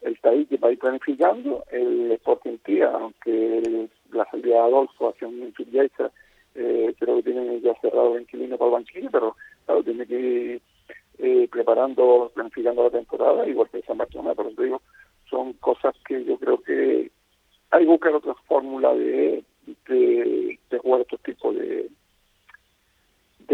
el 0.02 0.18
país 0.18 0.50
que 0.50 0.58
va 0.58 0.68
a 0.68 0.72
ir 0.72 0.80
planificando, 0.80 1.64
el 1.72 2.12
Sporting 2.14 2.58
Tía, 2.66 2.90
aunque 2.92 3.88
la 4.12 4.26
salida 4.30 4.56
de 4.56 4.60
Adolfo 4.60 5.10
hacia 5.10 5.28
un 5.30 5.54
subyaita, 5.56 6.12
eh, 6.56 6.94
creo 7.00 7.18
que 7.18 7.24
tiene 7.24 7.62
ya 7.62 7.74
cerrado 7.76 8.16
el 8.16 8.24
inquilino 8.24 8.58
para 8.58 8.70
el 8.70 8.74
banquillo, 8.74 9.10
pero 9.12 9.36
claro, 9.66 9.84
tiene 9.84 10.06
que 10.06 10.20
ir 10.20 10.62
eh, 11.20 11.48
preparando, 11.50 12.32
planificando 12.34 12.84
la 12.84 12.90
temporada, 12.90 13.48
igual 13.48 13.70
que 13.70 13.82
San 13.84 13.98
Bartolomé, 13.98 14.36
pero 14.36 14.50
te 14.50 14.64
digo, 14.64 14.82
son 15.30 15.54
cosas 15.54 15.96
que 16.06 16.26
yo 16.26 16.38
creo 16.38 16.62
que 16.62 17.12
hay 17.70 17.84
que 17.86 17.92
buscar 17.92 18.14
otra 18.14 18.34
fórmula 18.48 18.94
de, 18.94 19.46
de, 19.88 20.60
de 20.70 20.78
jugar 20.80 21.02
estos 21.02 21.22
tipos 21.22 21.56
de, 21.56 21.90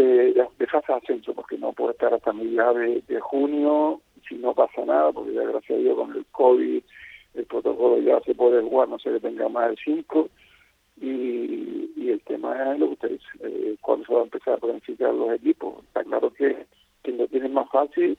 de, 0.02 0.32
de, 0.32 0.46
de 0.58 0.66
ascenso, 0.94 1.34
porque 1.34 1.58
no 1.58 1.72
puede 1.72 1.92
estar 1.92 2.12
hasta 2.14 2.32
mediados 2.32 2.76
de, 2.76 3.20
junio 3.20 4.00
si 4.28 4.34
no 4.36 4.54
pasa 4.54 4.84
nada, 4.84 5.12
porque 5.12 5.32
ya 5.32 5.42
gracias 5.42 5.78
a 5.78 5.82
Dios 5.82 5.96
con 5.96 6.14
el 6.14 6.24
COVID 6.32 6.82
el 7.34 7.46
protocolo 7.46 7.98
ya 7.98 8.20
se 8.20 8.34
puede 8.34 8.62
jugar, 8.62 8.88
no 8.88 8.98
se 8.98 9.10
le 9.10 9.20
tenga 9.20 9.48
más 9.48 9.70
de 9.70 9.76
5. 9.84 10.28
Y, 11.00 11.92
y 11.96 12.10
el 12.10 12.20
tema 12.22 12.72
es 12.72 12.80
lo 12.80 12.86
que 12.86 12.92
usted 12.94 13.10
dice, 13.10 13.28
eh, 13.40 13.76
cuando 13.80 14.06
se 14.06 14.14
va 14.14 14.20
a 14.20 14.24
empezar 14.24 14.54
a 14.54 14.58
planificar 14.58 15.14
los 15.14 15.32
equipos. 15.32 15.84
Está 15.84 16.02
claro 16.02 16.32
que 16.32 16.66
quien 17.02 17.18
lo 17.18 17.28
tiene 17.28 17.48
más 17.48 17.70
fácil 17.70 18.18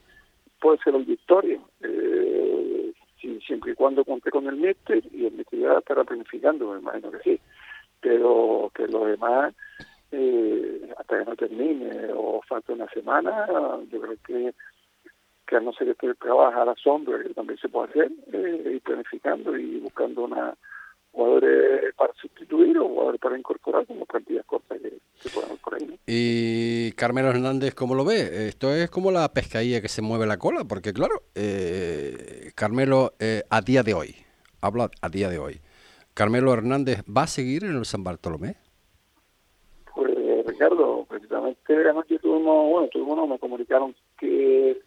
puede 0.60 0.78
ser 0.78 0.94
el 0.94 1.04
Victoria, 1.04 1.60
eh, 1.82 2.92
siempre 3.46 3.72
y 3.72 3.74
cuando 3.74 4.04
cuente 4.04 4.30
con 4.30 4.46
el 4.46 4.56
míster 4.56 5.02
y 5.12 5.26
el 5.26 5.32
míster 5.32 5.60
ya 5.60 5.78
estará 5.78 6.04
planificando, 6.04 6.72
me 6.72 6.80
imagino 6.80 7.10
que 7.10 7.18
sí. 7.18 7.40
Pero 8.00 8.70
que 8.74 8.86
los 8.86 9.06
demás 9.06 9.54
eh, 10.12 10.92
hasta 10.98 11.18
que 11.18 11.24
no 11.24 11.36
termine 11.36 12.12
o 12.14 12.40
falta 12.48 12.72
una 12.72 12.88
semana, 12.88 13.46
yo 13.90 14.00
creo 14.00 14.16
que, 14.26 14.54
que 15.46 15.56
a 15.56 15.60
no 15.60 15.72
ser 15.72 15.94
que 15.96 16.14
trabaja 16.14 16.62
a 16.62 16.66
la 16.66 16.74
sombra, 16.76 17.22
que 17.22 17.34
también 17.34 17.58
se 17.58 17.68
puede 17.68 17.90
hacer, 17.90 18.12
eh, 18.32 18.72
ir 18.74 18.80
planificando 18.82 19.56
y 19.56 19.78
buscando 19.80 20.24
una 20.24 20.54
jugadores 21.12 21.94
para 21.96 22.12
sustituir 22.14 22.78
o 22.78 22.88
jugadores 22.88 23.20
para 23.20 23.38
incorporar 23.38 23.86
como 23.86 24.06
plantillas 24.06 24.44
cortas 24.46 24.78
que, 24.80 24.98
se 25.16 25.30
puedan 25.30 25.56
por 25.58 25.74
ahí. 25.74 25.98
Y 26.06 26.92
Carmelo 26.92 27.28
Hernández, 27.28 27.74
¿cómo 27.74 27.94
lo 27.94 28.04
ve? 28.04 28.48
Esto 28.48 28.72
es 28.74 28.90
como 28.90 29.10
la 29.10 29.32
pescadilla 29.32 29.80
que 29.80 29.88
se 29.88 30.02
mueve 30.02 30.26
la 30.26 30.38
cola, 30.38 30.64
porque 30.64 30.92
claro, 30.92 31.22
eh, 31.34 32.52
Carmelo 32.54 33.12
eh, 33.18 33.42
a 33.50 33.60
día 33.60 33.82
de 33.82 33.94
hoy, 33.94 34.16
habla 34.60 34.90
a 35.00 35.08
día 35.08 35.28
de 35.28 35.38
hoy, 35.38 35.60
Carmelo 36.14 36.52
Hernández 36.52 37.02
va 37.04 37.24
a 37.24 37.26
seguir 37.26 37.64
en 37.64 37.76
el 37.76 37.84
San 37.84 38.04
Bartolomé. 38.04 38.56
Ricardo, 40.60 41.06
precisamente 41.08 41.88
anoche 41.88 42.18
tuvimos, 42.18 42.70
bueno, 42.70 42.88
tuvimos, 42.88 43.26
me 43.26 43.38
comunicaron 43.38 43.94
que 44.18 44.78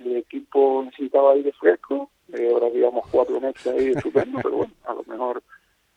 el 0.00 0.16
equipo 0.16 0.82
necesitaba 0.84 1.34
aire 1.34 1.52
fresco, 1.52 2.10
eh, 2.32 2.50
ahora 2.52 2.68
digamos 2.70 3.06
cuatro 3.12 3.40
meses 3.40 3.64
ahí 3.64 3.92
estupendo, 3.94 4.40
pero 4.42 4.56
bueno, 4.56 4.72
a 4.84 4.94
lo 4.94 5.04
mejor 5.04 5.40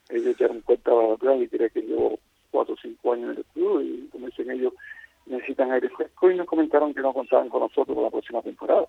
ellos 0.09 0.27
echaron 0.27 0.61
cuenta 0.61 0.91
atrás 0.91 1.41
y 1.41 1.47
creen 1.47 1.71
que 1.73 1.81
llevo 1.81 2.19
cuatro 2.51 2.75
o 2.75 2.77
cinco 2.79 3.13
años 3.13 3.31
en 3.31 3.37
el 3.37 3.45
club 3.55 3.81
y 3.81 4.07
como 4.09 4.27
dicen 4.27 4.51
ellos, 4.51 4.73
necesitan 5.25 5.71
aire 5.71 5.89
fresco 5.89 6.29
y 6.29 6.35
nos 6.35 6.45
comentaron 6.45 6.93
que 6.93 7.01
no 7.01 7.11
contaban 7.11 7.49
con 7.49 7.61
nosotros 7.61 7.95
para 7.95 8.05
la 8.05 8.11
próxima 8.11 8.43
temporada. 8.43 8.85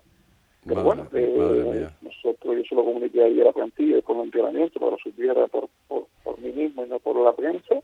Pero 0.63 0.83
bueno, 0.83 1.07
eh, 1.11 1.89
nosotros, 2.03 2.55
yo 2.55 2.63
solo 2.69 2.85
comuniqué 2.85 3.23
ahí 3.23 3.41
a 3.41 3.45
la 3.45 3.51
plantilla 3.51 3.99
con 4.03 4.17
el 4.17 4.25
entrenamiento, 4.25 4.79
para 4.79 4.95
supiera 4.97 5.47
por, 5.47 5.69
por, 5.87 6.05
por 6.23 6.39
mí 6.39 6.51
mismo 6.51 6.85
y 6.85 6.89
no 6.89 6.99
por 6.99 7.15
la 7.15 7.33
prensa, 7.33 7.81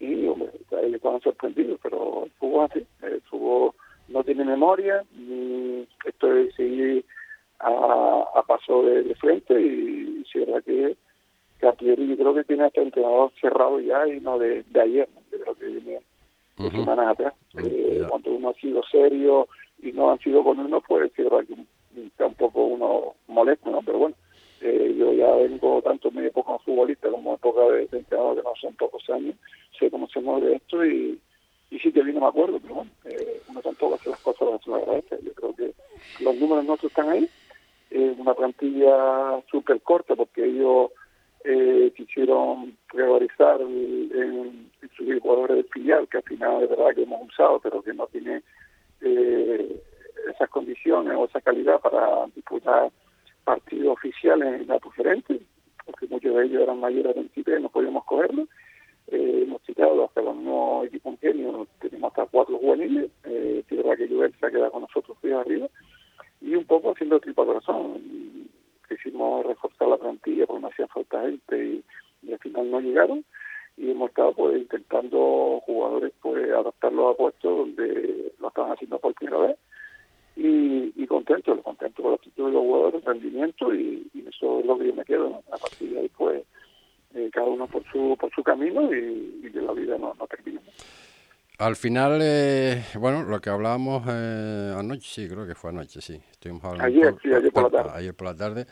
y 0.00 0.26
hombre, 0.26 0.50
ahí 0.80 0.94
estaban 0.94 1.20
sorprendidos, 1.20 1.78
pero 1.82 2.24
el 2.24 2.30
fútbol 2.32 2.68
así, 2.70 2.86
el 3.02 3.20
fútbol 3.22 3.72
no 4.08 4.24
tiene 4.24 4.44
memoria, 4.44 5.02
ni 5.12 5.86
esto 6.04 6.32
es 6.34 6.54
seguir 6.54 7.04
a, 7.60 8.24
a 8.34 8.42
paso 8.42 8.82
de, 8.82 9.14
frente 9.16 9.60
y 9.60 10.24
si 10.30 10.40
es 10.40 10.46
verdad 10.46 10.62
que, 10.64 10.96
priori 11.76 12.08
yo 12.08 12.16
creo 12.16 12.34
que 12.34 12.44
tiene 12.44 12.64
hasta 12.64 12.80
el 12.80 12.86
entrenador 12.86 13.32
cerrado 13.40 13.80
ya 13.80 14.06
y 14.06 14.20
no 14.20 14.38
de, 14.38 14.62
de 14.62 14.80
ayer, 14.80 15.08
de 15.30 15.38
lo 15.38 15.54
que 15.54 15.66
viene 15.66 16.00
de 16.58 16.70
semanas 16.70 17.08
atrás. 17.08 17.34
Eh, 17.64 18.04
cuando 18.08 18.32
uno 18.32 18.50
ha 18.50 18.54
sido 18.54 18.82
serio 18.90 19.48
y 19.82 19.92
no 19.92 20.10
han 20.10 20.18
sido 20.18 20.42
con 20.42 20.58
uno, 20.58 20.80
pues 20.86 21.10
es 21.16 21.24
verdad 21.24 21.46
que 21.46 22.02
está 22.02 22.26
un 22.26 22.34
poco 22.34 22.64
uno 22.64 23.14
molesto, 23.26 23.70
¿no? 23.70 23.80
Pero 23.82 23.98
bueno, 23.98 24.16
eh, 24.60 24.94
yo 24.98 25.12
ya 25.12 25.30
vengo 25.36 25.80
tanto 25.82 26.10
mi 26.10 26.26
época 26.26 26.46
como 26.46 26.58
futbolista 26.60 27.10
como 27.10 27.34
época 27.34 27.60
de, 27.72 27.88
entrenador, 27.92 28.36
que 28.36 28.42
no 28.42 28.54
son 28.60 28.74
pocos 28.74 29.08
años, 29.10 29.36
sé 29.78 29.90
cómo 29.90 30.08
se 30.08 30.20
mueve 30.20 30.56
esto 30.56 30.84
y, 30.84 31.20
y 31.70 31.78
sí 31.78 31.92
que 31.92 32.02
bien 32.02 32.16
no 32.16 32.22
me 32.22 32.28
acuerdo, 32.28 32.58
pero 32.60 32.74
bueno, 32.76 32.90
eh, 33.04 33.40
uno 33.48 33.60
tampoco 33.60 33.94
hace 33.94 34.10
las 34.10 34.20
cosas 34.20 34.48
las 34.48 34.68
agradece. 34.68 35.18
Yo 35.22 35.32
creo 35.34 35.54
que 35.54 35.74
los 36.24 36.36
números 36.36 36.64
nuestros 36.64 36.90
están 36.90 37.08
ahí, 37.10 37.28
es 37.90 38.18
una 38.18 38.34
plantilla 38.34 39.40
súper 39.50 39.80
corta 39.82 40.16
porque 40.16 40.44
ellos 40.44 40.90
eh, 41.44 41.92
quisieron 41.96 42.76
priorizar 42.90 43.60
en, 43.60 44.70
subir 44.96 45.20
jugadores 45.20 45.58
de 45.58 45.64
filial, 45.64 46.08
que 46.08 46.18
al 46.18 46.22
final 46.24 46.60
de 46.60 46.66
verdad 46.66 46.94
que 46.94 47.02
hemos 47.02 47.28
usado, 47.28 47.60
pero 47.60 47.82
que 47.82 47.94
no 47.94 48.06
tiene 48.08 48.42
eh, 49.02 49.80
esas 50.34 50.50
condiciones 50.50 51.14
o 51.16 51.26
esa 51.26 51.40
calidad 51.40 51.80
para 51.80 52.26
disputar 52.34 52.90
partidos 53.48 53.96
oficiales 53.96 54.60
en 54.60 54.68
la 54.68 54.78
preferente, 54.78 55.40
porque 55.86 56.06
muchos 56.06 56.36
de 56.36 56.44
ellos 56.44 56.62
eran 56.64 56.80
mayores 56.80 57.14
de 57.14 57.20
23 57.20 57.58
y 57.58 57.62
no 57.62 57.70
podíamos 57.70 58.04
cogerlos. 58.04 58.46
Eh, 59.06 59.44
hemos 59.44 59.62
citado 59.62 60.04
hasta 60.04 60.20
los 60.20 60.36
mismos 60.36 60.86
equipos 60.86 61.14
ingenieros, 61.14 61.66
tenemos 61.80 62.10
hasta 62.10 62.26
cuatro 62.26 62.58
juveniles, 62.58 63.10
eh, 63.24 63.64
que 63.66 63.76
verdad 63.76 63.96
que 63.96 64.06
Joel 64.06 64.34
se 64.38 64.46
ha 64.46 64.50
quedado 64.50 64.70
con 64.70 64.82
nosotros 64.82 65.16
de 65.22 65.34
arriba, 65.34 65.66
y 66.42 66.56
un 66.56 66.66
poco 66.66 66.90
haciendo 66.90 67.18
tripa 67.20 67.46
corazón. 67.46 68.02
Quisimos 68.86 69.46
reforzar 69.46 69.88
la 69.88 69.96
plantilla 69.96 70.46
porque 70.46 70.60
no 70.60 70.68
hacía 70.68 70.86
falta 70.88 71.22
gente 71.22 71.82
y, 72.22 72.30
al 72.30 72.38
final 72.40 72.70
no 72.70 72.80
llegaron, 72.80 73.24
y 73.78 73.90
hemos 73.92 74.10
estado 74.10 74.34
pues 74.34 74.58
intentando 74.58 75.62
jugadores 75.64 76.12
pues 76.20 76.50
adaptarlos 76.50 77.14
a 77.14 77.16
puestos 77.16 77.58
donde 77.60 78.30
lo 78.38 78.48
estaban 78.48 78.72
haciendo 78.72 78.98
por 78.98 79.14
primera 79.14 79.38
vez 79.38 79.56
y, 80.40 80.92
y 80.96 81.06
contento, 81.06 81.60
contento 81.62 82.02
con 82.02 82.12
la 82.12 82.16
actitud 82.16 82.46
de 82.46 82.52
los 82.52 82.62
jugadores, 82.62 83.04
rendimiento 83.04 83.74
y, 83.74 84.08
eso 84.28 84.60
es 84.60 84.66
lo 84.66 84.78
que 84.78 84.86
yo 84.86 84.94
me 84.94 85.04
quedo. 85.04 85.42
A 85.52 85.56
partir 85.56 85.90
de 85.92 86.00
ahí, 86.00 86.08
pues, 86.16 86.42
eh, 87.14 87.28
cada 87.32 87.46
uno 87.46 87.66
por 87.66 87.82
su, 87.90 88.16
por 88.20 88.30
su 88.32 88.42
camino 88.44 88.94
y, 88.94 89.40
y 89.42 89.50
que 89.50 89.60
la 89.60 89.72
vida 89.72 89.98
no, 89.98 90.14
no 90.18 90.26
termine. 90.28 90.60
Al 91.58 91.74
final, 91.74 92.20
eh, 92.22 92.84
bueno, 93.00 93.24
lo 93.24 93.40
que 93.40 93.50
hablábamos 93.50 94.04
eh, 94.08 94.74
anoche, 94.78 95.02
sí, 95.02 95.28
creo 95.28 95.44
que 95.44 95.56
fue 95.56 95.70
anoche, 95.70 96.00
sí. 96.00 96.20
Estuvimos 96.30 96.62
hablando 96.64 96.84
Ayer, 96.86 97.14
sí, 97.20 97.32
ayer 97.34 97.52
por 97.52 97.64
la 97.64 97.70
tarde. 97.70 97.90
Ayer 97.98 98.14
por 98.14 98.26
la 98.28 98.36
tarde. 98.36 98.66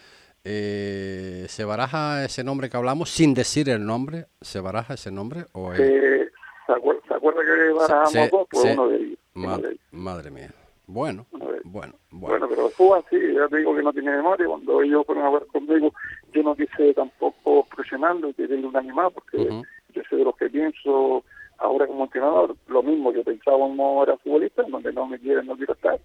Eh, 0.44 1.46
¿Se 1.48 1.64
baraja 1.64 2.24
ese 2.24 2.44
nombre 2.44 2.70
que 2.70 2.76
hablamos 2.76 3.10
sin 3.10 3.34
decir 3.34 3.68
el 3.68 3.84
nombre? 3.84 4.26
¿Se 4.40 4.60
baraja 4.60 4.94
ese 4.94 5.10
nombre? 5.10 5.46
O 5.54 5.72
es- 5.72 5.80
Eh, 5.80 6.28
¿se, 6.66 6.72
acuer- 6.72 7.00
se 7.08 7.14
acuerda 7.14 7.40
que 7.40 7.72
barajamos 7.72 8.10
se- 8.12 8.28
dos? 8.28 8.46
Pues 8.48 8.62
se- 8.62 8.72
uno 8.74 8.88
de 8.88 8.96
ellos. 8.98 9.18
Ma- 9.34 9.54
uno 9.54 9.58
de 9.62 9.68
ellos. 9.70 9.80
madre 9.90 10.30
mía. 10.30 10.50
Bueno, 10.86 11.26
bueno, 11.32 11.58
Bueno, 11.64 11.94
bueno. 12.12 12.48
pero 12.48 12.68
fue 12.68 12.98
así, 12.98 13.16
ya 13.34 13.48
te 13.48 13.56
digo 13.58 13.74
que 13.74 13.82
no 13.82 13.92
tiene 13.92 14.16
memoria. 14.16 14.46
Cuando 14.46 14.82
ellos 14.82 15.04
fueron 15.04 15.24
a 15.24 15.30
ver 15.30 15.46
conmigo, 15.46 15.92
yo 16.32 16.42
no 16.44 16.54
quise 16.54 16.94
tampoco 16.94 17.66
presionarlo 17.74 18.28
y 18.28 18.34
quererle 18.34 18.66
un 18.66 18.76
animal, 18.76 19.10
porque 19.12 19.48
yo 19.92 20.02
sé 20.08 20.16
de 20.16 20.24
lo 20.24 20.32
que 20.32 20.48
pienso 20.48 21.24
ahora 21.58 21.86
como 21.86 22.04
entrenador, 22.04 22.54
lo 22.68 22.82
mismo 22.82 23.12
que 23.12 23.22
pensaba 23.22 23.58
como 23.58 24.02
era 24.02 24.16
futbolista, 24.18 24.62
donde 24.62 24.92
no 24.92 25.06
me 25.06 25.18
quieren, 25.18 25.46
no 25.46 25.56
quiero 25.56 25.72
estar, 25.72 25.98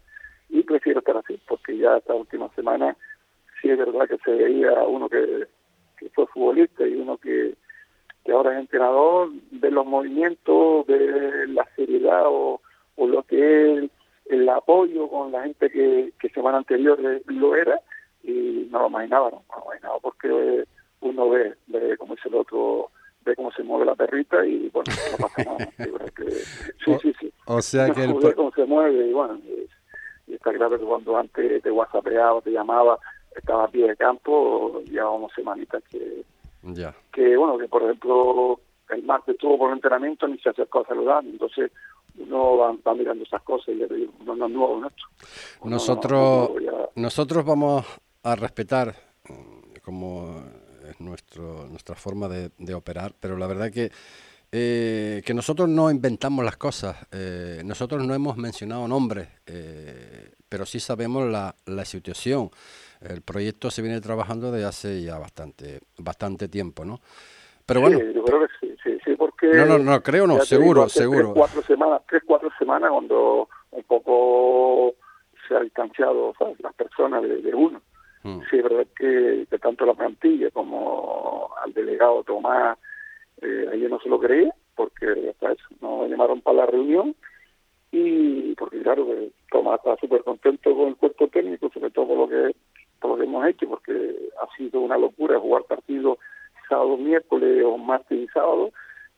y 0.49 0.63
prefiero 0.63 0.99
estar 0.99 1.17
así, 1.17 1.39
porque 1.47 1.77
ya 1.77 1.97
esta 1.97 2.13
última 2.15 2.49
semana 2.55 2.95
sí 3.61 3.69
es 3.69 3.77
verdad 3.77 4.07
que 4.07 4.17
se 4.19 4.31
veía 4.31 4.71
uno 4.83 5.09
que, 5.09 5.45
que 5.97 6.09
fue 6.09 6.25
futbolista 6.27 6.87
y 6.87 6.95
uno 6.95 7.17
que, 7.17 7.53
que 8.25 8.31
ahora 8.31 8.53
es 8.53 8.59
entrenador, 8.61 9.29
de 9.51 9.71
los 9.71 9.85
movimientos, 9.85 10.87
de 10.87 11.47
la 11.49 11.67
seriedad 11.75 12.23
o, 12.25 12.61
o 12.95 13.07
lo 13.07 13.23
que 13.23 13.73
es 13.83 13.91
el 14.33 14.47
apoyo 14.49 15.07
con 15.07 15.31
la 15.31 15.43
gente 15.43 15.69
que, 15.69 16.13
que 16.19 16.29
semana 16.29 16.57
anterior 16.57 16.99
lo 17.25 17.55
era, 17.55 17.79
y 18.23 18.67
no 18.71 18.79
lo 18.81 18.87
imaginaba, 18.87 19.29
no, 19.31 19.43
no 19.49 19.55
lo 19.59 19.65
imaginaba, 19.65 19.99
porque 19.99 20.65
uno 21.01 21.29
ve, 21.29 21.55
ve 21.67 21.97
como 21.97 22.15
dice 22.15 22.29
el 22.29 22.35
otro, 22.35 22.89
ve 23.25 23.35
cómo 23.35 23.51
se 23.51 23.63
mueve 23.63 23.85
la 23.85 23.95
perrita 23.95 24.45
y 24.45 24.69
bueno, 24.69 24.91
no 25.11 25.17
pasa 25.27 25.43
nada. 25.43 25.69
Yo 25.79 25.93
creo 25.93 26.07
que- 26.15 26.31
sí, 26.31 26.97
sí, 27.01 27.13
sí. 27.19 27.33
O 27.45 27.61
sea 27.61 27.89
que 27.91 28.03
el... 28.03 28.13
Ve 28.13 28.33
cómo 28.35 28.51
se 28.51 28.65
mueve 28.65 29.07
y 29.07 29.13
bueno, 29.13 29.39
y, 29.45 30.31
y 30.31 30.35
está 30.35 30.53
claro 30.53 30.77
que 30.79 30.85
cuando 30.85 31.17
antes 31.17 31.61
te 31.63 31.71
whatsappeaba, 31.71 32.41
te 32.41 32.51
llamaba, 32.51 32.99
estaba 33.35 33.65
a 33.65 33.67
pie 33.67 33.87
de 33.87 33.95
campo, 33.95 34.81
llevábamos 34.85 35.31
semanitas 35.33 35.83
que, 35.89 36.23
Ya. 36.63 36.93
que 37.11 37.35
bueno, 37.37 37.57
que 37.57 37.67
por 37.67 37.83
ejemplo 37.83 38.59
el 38.89 39.03
martes 39.03 39.35
estuvo 39.35 39.57
por 39.57 39.69
un 39.69 39.75
entrenamiento 39.75 40.27
ni 40.27 40.37
se 40.39 40.49
acercó 40.49 40.81
a 40.81 40.85
saludar, 40.87 41.23
entonces 41.25 41.71
uno 42.17 42.57
va, 42.57 42.75
va 42.85 42.93
mirando 42.95 43.23
esas 43.23 43.41
cosas 43.43 43.69
y 43.75 43.79
te 43.87 43.93
digo, 43.93 44.13
uno 44.21 44.35
no 44.35 44.45
es 44.47 44.51
nuevo. 44.51 44.73
Uno 44.75 44.89
no- 45.63 45.69
Nosotros, 45.69 46.49
no- 46.53 46.59
ya- 46.59 46.89
nosotros 46.95 47.45
vamos 47.45 47.85
a 48.23 48.35
respetar 48.35 48.95
mm, 49.29 49.79
como 49.83 50.43
es 50.89 50.99
nuestro, 50.99 51.67
nuestra 51.67 51.95
forma 51.95 52.27
de, 52.27 52.51
de 52.57 52.73
operar, 52.73 53.13
pero 53.19 53.37
la 53.37 53.47
verdad 53.47 53.71
que, 53.71 53.91
eh, 54.51 55.21
que 55.25 55.33
nosotros 55.33 55.69
no 55.69 55.89
inventamos 55.89 56.43
las 56.43 56.57
cosas, 56.57 56.97
eh, 57.11 57.61
nosotros 57.63 58.05
no 58.05 58.13
hemos 58.13 58.35
mencionado 58.37 58.87
nombres, 58.87 59.29
eh, 59.45 60.31
pero 60.49 60.65
sí 60.65 60.79
sabemos 60.79 61.29
la, 61.29 61.55
la 61.65 61.85
situación. 61.85 62.49
El 62.99 63.21
proyecto 63.21 63.71
se 63.71 63.81
viene 63.81 64.01
trabajando 64.01 64.51
desde 64.51 64.67
hace 64.67 65.01
ya 65.01 65.17
bastante, 65.17 65.79
bastante 65.97 66.47
tiempo, 66.49 66.83
¿no? 66.85 66.99
Pero 67.65 67.79
bueno, 67.81 67.97
Sí, 67.99 68.05
yo 68.13 68.23
creo 68.23 68.39
que 68.41 68.60
No, 69.41 69.65
no, 69.65 69.79
no, 69.79 70.01
creo 70.01 70.27
no, 70.27 70.39
seguro, 70.41 70.87
seguro. 70.89 71.33
Tres, 71.33 71.33
cuatro 71.35 71.61
semanas, 71.63 72.01
tres, 72.07 72.23
cuatro 72.25 72.49
semanas 72.57 72.91
cuando 72.91 73.49
un 73.71 73.83
poco 73.83 74.93
se 75.47 75.55
ha 75.55 75.59
distanciado 75.61 76.33
¿sabes? 76.37 76.59
las 76.61 76.73
personas 76.73 77.23
de, 77.23 77.41
de 77.41 77.53
uno. 77.53 77.81
mm, 78.23 78.39
Sí, 78.49 78.57
es 78.57 78.63
verdad 78.63 78.87
que, 78.95 79.47
que 79.49 79.59
tanto 79.59 79.85
la 79.85 79.93
plantilla 79.93 80.51
como 80.51 81.49
al 81.63 81.73
delegado 81.73 82.23
Tomás, 82.23 82.77
eh, 83.41 83.65
ayer 83.71 83.89
no 83.89 83.99
se 83.99 84.09
lo 84.09 84.19
creía, 84.19 84.53
porque 84.75 85.33
eso, 85.39 85.75
nos 85.81 86.09
llamaron 86.09 86.41
para 86.41 86.57
la 86.57 86.65
reunión 86.67 87.15
y 87.91 88.53
porque 88.55 88.81
claro 88.81 89.05
que 89.05 89.31
Tomás 89.49 89.79
está 89.79 89.97
súper 89.97 90.23
contento 90.23 90.75
con 90.75 90.89
el 90.89 90.95
cuerpo 90.95 91.27
técnico, 91.27 91.69
sobre 91.73 91.89
todo 91.91 92.07
por 92.07 92.17
lo 92.17 92.27
que 92.29 92.55
por 92.99 93.11
lo 93.11 93.17
que 93.17 93.23
hemos 93.23 93.47
hecho, 93.47 93.67
porque 93.67 94.15
ha 94.39 94.55
sido 94.55 94.79
una 94.79 94.95
locura 94.95 95.39
jugar 95.39 95.63
partidos 95.63 96.19
sábado, 96.69 96.95
miércoles 96.97 97.63
o 97.65 97.77
martes 97.77 98.17
y 98.17 98.27
sábado, 98.27 98.71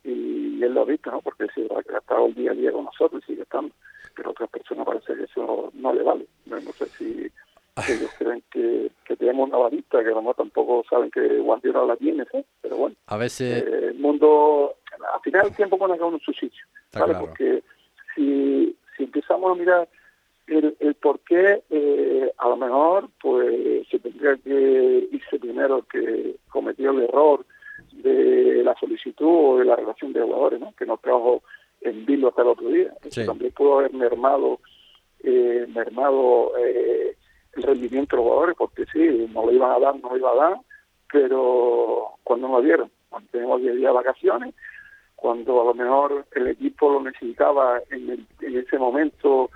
y 0.03 0.61
él 0.63 0.73
lo 0.73 0.81
ha 0.81 0.85
visto, 0.85 1.11
¿no? 1.11 1.21
Porque 1.21 1.47
sí, 1.53 1.67
ha 1.73 1.97
estado 1.97 2.27
el 2.27 2.35
día 2.35 2.51
a 2.51 2.55
día 2.55 2.71
con 2.71 2.85
nosotros 2.85 3.21
y 3.23 3.31
sigue 3.31 3.43
estando, 3.43 3.73
pero 4.15 4.29
a 4.29 4.31
otras 4.31 4.49
personas 4.49 4.85
parece 4.85 5.15
que 5.15 5.23
eso 5.23 5.71
no 5.73 5.93
le 5.93 6.03
vale. 6.03 6.25
No, 6.45 6.59
no 6.59 6.71
sé 6.73 6.85
si 6.87 7.31
ellos 7.89 8.11
creen 8.17 8.43
que, 8.51 8.91
que 9.05 9.15
tenemos 9.15 9.49
una 9.49 9.57
varita, 9.57 10.03
que 10.03 10.09
a 10.09 10.11
lo 10.11 10.21
mejor 10.21 10.35
tampoco 10.35 10.83
saben 10.89 11.09
que 11.09 11.39
Guardiola 11.39 11.85
la 11.85 11.95
tiene, 11.95 12.25
¿sí? 12.31 12.43
Pero 12.61 12.77
bueno, 12.77 12.95
a 13.07 13.17
veces... 13.17 13.63
eh, 13.63 13.87
el 13.89 13.95
mundo, 13.95 14.75
al 15.13 15.21
final 15.21 15.47
el 15.47 15.55
tiempo 15.55 15.77
pone 15.77 15.95
cada 15.95 16.07
uno 16.07 16.17
en 16.17 16.23
su 16.23 16.33
sitio, 16.33 16.65
¿vale? 16.93 17.13
claro. 17.13 17.25
Porque 17.25 17.63
si, 18.15 18.75
si 18.95 19.03
empezamos 19.03 19.51
a 19.51 19.59
mirar 19.59 19.89
el, 20.47 20.75
el 20.79 20.95
por 20.95 21.19
qué, 21.21 21.63
eh, 21.69 22.31
a 22.37 22.49
lo 22.49 22.57
mejor 22.57 23.09
pues 23.21 23.87
se 23.89 23.99
tendría 23.99 24.35
que 24.37 25.07
irse 25.11 25.39
primero 25.39 25.83
que 25.83 26.35
cometió 26.49 26.91
el 26.91 27.03
error 27.03 27.45
de 28.01 28.61
la 28.63 28.75
solicitud 28.75 29.27
o 29.27 29.57
de 29.59 29.65
la 29.65 29.75
relación 29.75 30.13
de 30.13 30.21
jugadores, 30.21 30.59
¿no? 30.59 30.73
Que 30.77 30.85
nos 30.85 30.99
trajo 31.01 31.43
en 31.81 32.05
vilo 32.05 32.29
hasta 32.29 32.41
el 32.41 32.47
otro 32.49 32.69
día. 32.69 32.93
Eso 33.03 33.21
también 33.25 33.51
pudo 33.51 33.79
haber 33.79 33.93
mermado, 33.93 34.59
eh, 35.23 35.65
mermado 35.73 36.51
eh, 36.57 37.15
el 37.55 37.63
rendimiento 37.63 38.15
de 38.15 38.21
los 38.21 38.25
jugadores, 38.31 38.55
porque 38.57 38.85
sí, 38.91 39.29
no 39.33 39.45
lo 39.45 39.51
iban 39.51 39.71
a 39.71 39.79
dar, 39.79 39.95
no 40.01 40.09
lo 40.09 40.17
iba 40.17 40.31
a 40.31 40.35
dar, 40.35 40.57
pero 41.11 42.09
cuando 42.23 42.47
nos 42.47 42.63
dieron, 42.63 42.89
cuando 43.09 43.29
tenemos 43.31 43.61
10 43.61 43.75
días 43.75 43.89
de 43.91 43.95
vacaciones, 43.95 44.55
cuando 45.15 45.61
a 45.61 45.65
lo 45.65 45.73
mejor 45.73 46.25
el 46.33 46.47
equipo 46.47 46.91
lo 46.91 47.01
necesitaba 47.01 47.79
en, 47.91 48.09
el- 48.09 48.27
en 48.41 48.57
ese 48.57 48.77
momento 48.77 49.49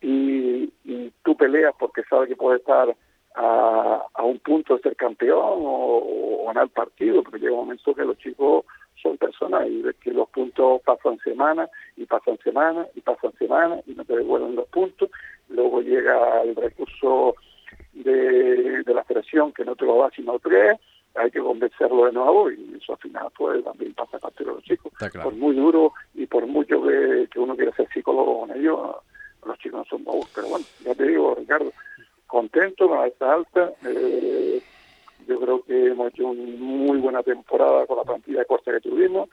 y, 0.00 0.72
y 0.84 1.12
tú 1.24 1.36
peleas 1.36 1.74
porque 1.78 2.02
sabes 2.10 2.28
que 2.28 2.36
puede 2.36 2.58
estar 2.58 2.94
a 3.34 4.17
un 4.28 4.38
punto 4.38 4.76
de 4.76 4.82
ser 4.82 4.96
campeón 4.96 5.38
o, 5.38 6.42
o 6.42 6.46
ganar 6.46 6.64
el 6.64 6.70
partido, 6.70 7.22
porque 7.22 7.38
llega 7.38 7.52
un 7.52 7.66
momento 7.66 7.94
que 7.94 8.04
los 8.04 8.18
chicos 8.18 8.64
son 9.02 9.16
personas 9.16 9.66
y 9.68 9.82
ves 9.82 9.96
que 9.96 10.12
los 10.12 10.28
puntos 10.30 10.82
pasan 10.82 11.18
semana 11.20 11.68
y 11.96 12.04
pasan 12.04 12.38
semana 12.38 12.86
y 12.94 13.00
pasan 13.00 13.32
semana 13.38 13.80
y 13.86 13.94
no 13.94 14.04
te 14.04 14.16
devuelven 14.16 14.56
los 14.56 14.68
puntos. 14.68 15.10
Luego 15.48 15.80
llega 15.80 16.42
el 16.42 16.56
recurso 16.56 17.36
de, 17.92 18.82
de 18.82 18.94
la 18.94 19.04
federación 19.04 19.52
que 19.52 19.64
no 19.64 19.76
te 19.76 19.84
lo 19.84 19.98
da 19.98 20.10
sino 20.10 20.38
tres, 20.38 20.78
hay 21.14 21.30
que 21.30 21.40
convencerlo 21.40 22.06
de 22.06 22.12
nuevo 22.12 22.50
y 22.50 22.76
eso 22.80 22.92
al 22.92 22.98
final 22.98 23.28
pues 23.36 23.64
también 23.64 23.94
pasa 23.94 24.18
factura 24.18 24.52
a 24.52 24.54
los 24.54 24.64
chicos. 24.64 24.92
Claro. 24.98 25.22
Por 25.24 25.34
muy 25.34 25.54
duro 25.54 25.92
y 26.14 26.26
por 26.26 26.46
mucho 26.46 26.82
que, 26.82 27.28
que 27.32 27.40
uno 27.40 27.56
quiera 27.56 27.74
ser 27.74 27.88
psicólogo 27.92 28.40
con 28.40 28.56
ellos, 28.56 28.96
los 29.46 29.58
chicos 29.58 29.80
no 29.80 29.84
son 29.84 30.04
bobos. 30.04 30.30
Pero 30.34 30.48
bueno, 30.48 30.64
ya 30.84 30.94
te 30.94 31.04
digo, 31.04 31.34
Ricardo, 31.34 31.72
contento 32.28 32.86
con 32.86 32.98
la 32.98 33.04
alta 33.04 33.34
alta. 33.34 33.72
Eh, 33.84 34.62
yo 35.26 35.40
creo 35.40 35.62
que 35.64 35.86
hemos 35.88 36.08
hecho 36.12 36.28
una 36.28 36.42
muy 36.58 36.98
buena 36.98 37.22
temporada 37.22 37.86
con 37.86 37.96
la 37.96 38.04
plantilla 38.04 38.38
de 38.38 38.46
costa 38.46 38.70
que 38.72 38.80
tuvimos, 38.88 39.28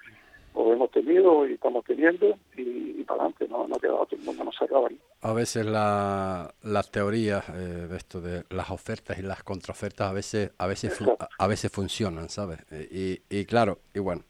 o 0.53 0.73
hemos 0.73 0.89
tenido 0.89 1.47
y 1.47 1.53
estamos 1.53 1.85
teniendo, 1.85 2.37
y, 2.57 2.95
y 2.99 3.03
para 3.03 3.21
adelante, 3.21 3.47
no, 3.49 3.67
no 3.67 3.75
queda 3.77 3.93
otro, 3.93 4.17
el 4.17 4.23
mundo 4.23 4.43
no 4.45 4.51
se 4.51 4.65
acaba. 4.65 4.89
A 5.21 5.33
veces 5.33 5.65
la, 5.65 6.53
las 6.63 6.91
teorías 6.91 7.47
eh, 7.49 7.87
de 7.89 7.97
esto 7.97 8.19
de 8.21 8.43
las 8.49 8.71
ofertas 8.71 9.19
y 9.19 9.21
las 9.21 9.43
contraofertas 9.43 10.09
a 10.09 10.13
veces 10.13 10.51
a 10.57 10.67
veces 10.67 10.99
a 11.37 11.47
veces 11.47 11.71
funcionan, 11.71 12.29
¿sabes? 12.29 12.59
Eh, 12.71 13.19
Y, 13.29 13.37
y 13.39 13.45
claro, 13.45 13.79
y 13.93 13.99
bueno. 13.99 14.23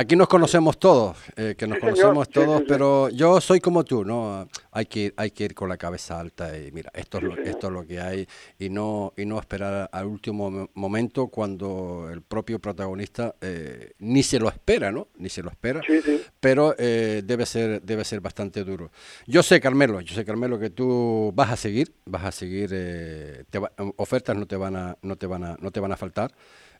Aquí 0.00 0.14
nos 0.14 0.28
conocemos 0.28 0.78
todos, 0.78 1.16
eh, 1.34 1.56
que 1.58 1.66
nos 1.66 1.74
Sí, 1.78 1.80
señor. 1.80 1.96
conocemos 1.96 2.26
Sí, 2.28 2.32
todos, 2.34 2.58
sí, 2.58 2.62
sí. 2.62 2.64
pero 2.68 3.08
yo 3.08 3.40
soy 3.40 3.58
como 3.58 3.82
tú, 3.82 4.04
¿no? 4.04 4.46
Hay 4.70 4.86
que 4.86 5.00
ir, 5.06 5.14
hay 5.16 5.32
que 5.32 5.42
ir 5.46 5.54
con 5.56 5.68
la 5.68 5.76
cabeza 5.76 6.20
alta 6.20 6.56
y 6.56 6.70
mira, 6.70 6.92
esto 6.94 7.18
es 7.18 7.24
lo, 7.24 7.30
señor. 7.34 7.48
esto 7.48 7.66
es 7.66 7.72
lo 7.72 7.84
que 7.84 8.00
hay 8.00 8.28
y 8.60 8.68
no 8.70 9.12
y 9.16 9.26
no 9.26 9.40
esperar 9.40 9.90
al 9.90 10.06
último 10.06 10.52
mo- 10.52 10.70
momento 10.74 11.26
cuando 11.26 12.08
el 12.12 12.22
propio 12.22 12.60
protagonista 12.60 13.34
eh, 13.40 13.94
ni 13.98 14.22
se 14.22 14.38
lo 14.38 14.48
espera, 14.48 14.92
¿no? 14.92 15.08
Ni 15.16 15.28
se 15.30 15.42
lo 15.42 15.50
espera 15.50 15.80
Sí, 15.84 16.00
sí. 16.00 16.20
pero 16.38 16.76
eh, 16.78 17.22
debe 17.24 17.44
ser 17.44 17.82
debe 17.82 18.04
ser 18.04 18.20
bastante 18.20 18.62
duro. 18.62 18.92
Yo 19.26 19.42
sé, 19.42 19.60
Carmelo, 19.60 20.00
yo 20.00 20.14
sé, 20.14 20.24
Carmelo, 20.24 20.60
que 20.60 20.70
tú 20.70 21.32
vas 21.34 21.50
a 21.50 21.56
seguir, 21.56 21.92
vas 22.04 22.24
a 22.24 22.30
seguir, 22.30 22.70
eh, 22.72 23.42
te 23.50 23.58
va- 23.58 23.72
ofertas 23.96 24.36
no 24.36 24.46
te 24.46 24.54
van 24.56 24.76
a 24.76 24.96
no 25.02 25.16
te 25.16 25.26
van 25.26 25.42
a 25.42 25.56
no 25.60 25.72
te 25.72 25.80
van 25.80 25.90
a 25.90 25.96
faltar. 25.96 26.30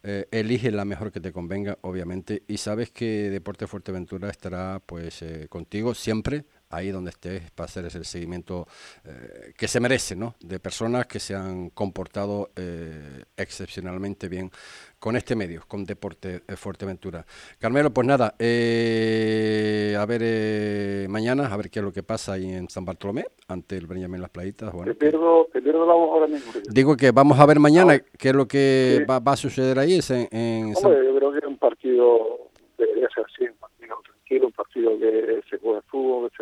Eh, 0.03 0.27
elige 0.31 0.71
la 0.71 0.85
mejor 0.85 1.11
que 1.13 1.21
te 1.21 1.33
convenga, 1.33 1.79
obviamente, 1.83 2.43
y 2.47 2.59
sabes 2.59 2.91
que 2.91 3.31
Deporte 3.31 3.67
Fuerteventura 3.67 4.31
estará 4.31 4.81
pues 4.85 5.23
eh, 5.23 5.47
contigo 5.49 5.95
siempre 5.95 6.45
ahí 6.71 6.91
donde 6.91 7.11
estés 7.11 7.51
para 7.53 7.65
hacer 7.67 7.85
ese 7.87 8.05
seguimiento 8.05 8.67
eh, 9.05 9.53
que 9.57 9.69
se 9.69 9.81
merece, 9.81 10.15
¿no? 10.17 10.35
De 10.41 10.59
personas 10.61 11.07
que 11.07 11.19
se 11.19 11.35
han 11.35 11.71
comportado 11.71 12.51
eh, 12.57 13.25
excepcionalmente 13.37 14.29
bien 14.29 14.51
con 14.99 15.17
este 15.17 15.35
medio, 15.37 15.63
con 15.67 15.85
Deporte 15.85 16.43
eh, 16.47 16.57
Fuerteventura. 16.57 17.25
Carmelo, 17.59 17.91
pues 17.91 18.07
nada, 18.07 18.35
eh, 18.39 19.97
a 19.99 20.05
ver 20.07 20.21
eh, 20.25 21.07
mañana, 21.09 21.47
a 21.47 21.57
ver 21.57 21.71
qué 21.71 21.79
es 21.79 21.85
lo 21.85 21.93
que 21.93 22.03
pasa 22.03 22.33
ahí 22.35 22.51
en 22.53 22.69
San 22.69 22.85
Bartolomé, 22.85 23.25
ante 23.49 23.77
el 23.77 23.87
Benjamín 23.87 24.21
Las 24.21 24.31
Playitas. 24.31 24.73
Bueno, 24.73 24.93
Te 24.93 24.99
pierdo, 24.99 25.47
te 25.53 25.63
pierdo 25.63 25.87
la 25.87 25.95
voz 25.95 26.11
ahora 26.13 26.27
mismo. 26.27 26.53
Digo 26.71 26.97
que 26.97 27.11
vamos 27.13 27.39
a 27.39 27.47
ver 27.47 27.59
mañana 27.61 27.95
Ah, 27.95 28.01
qué 28.19 28.29
es 28.31 28.35
lo 28.35 28.47
que 28.47 28.97
sí. 28.99 29.05
va, 29.05 29.21
va 29.21 29.33
a 29.33 29.37
suceder 29.37 29.79
ahí 29.79 29.95
es 29.99 30.11
en, 30.11 30.29
en 30.33 30.75
San- 30.77 30.93
yo 30.93 31.17
creo 31.17 31.33
que 31.33 31.39
es 31.39 31.45
un 31.45 31.57
partido 31.57 32.49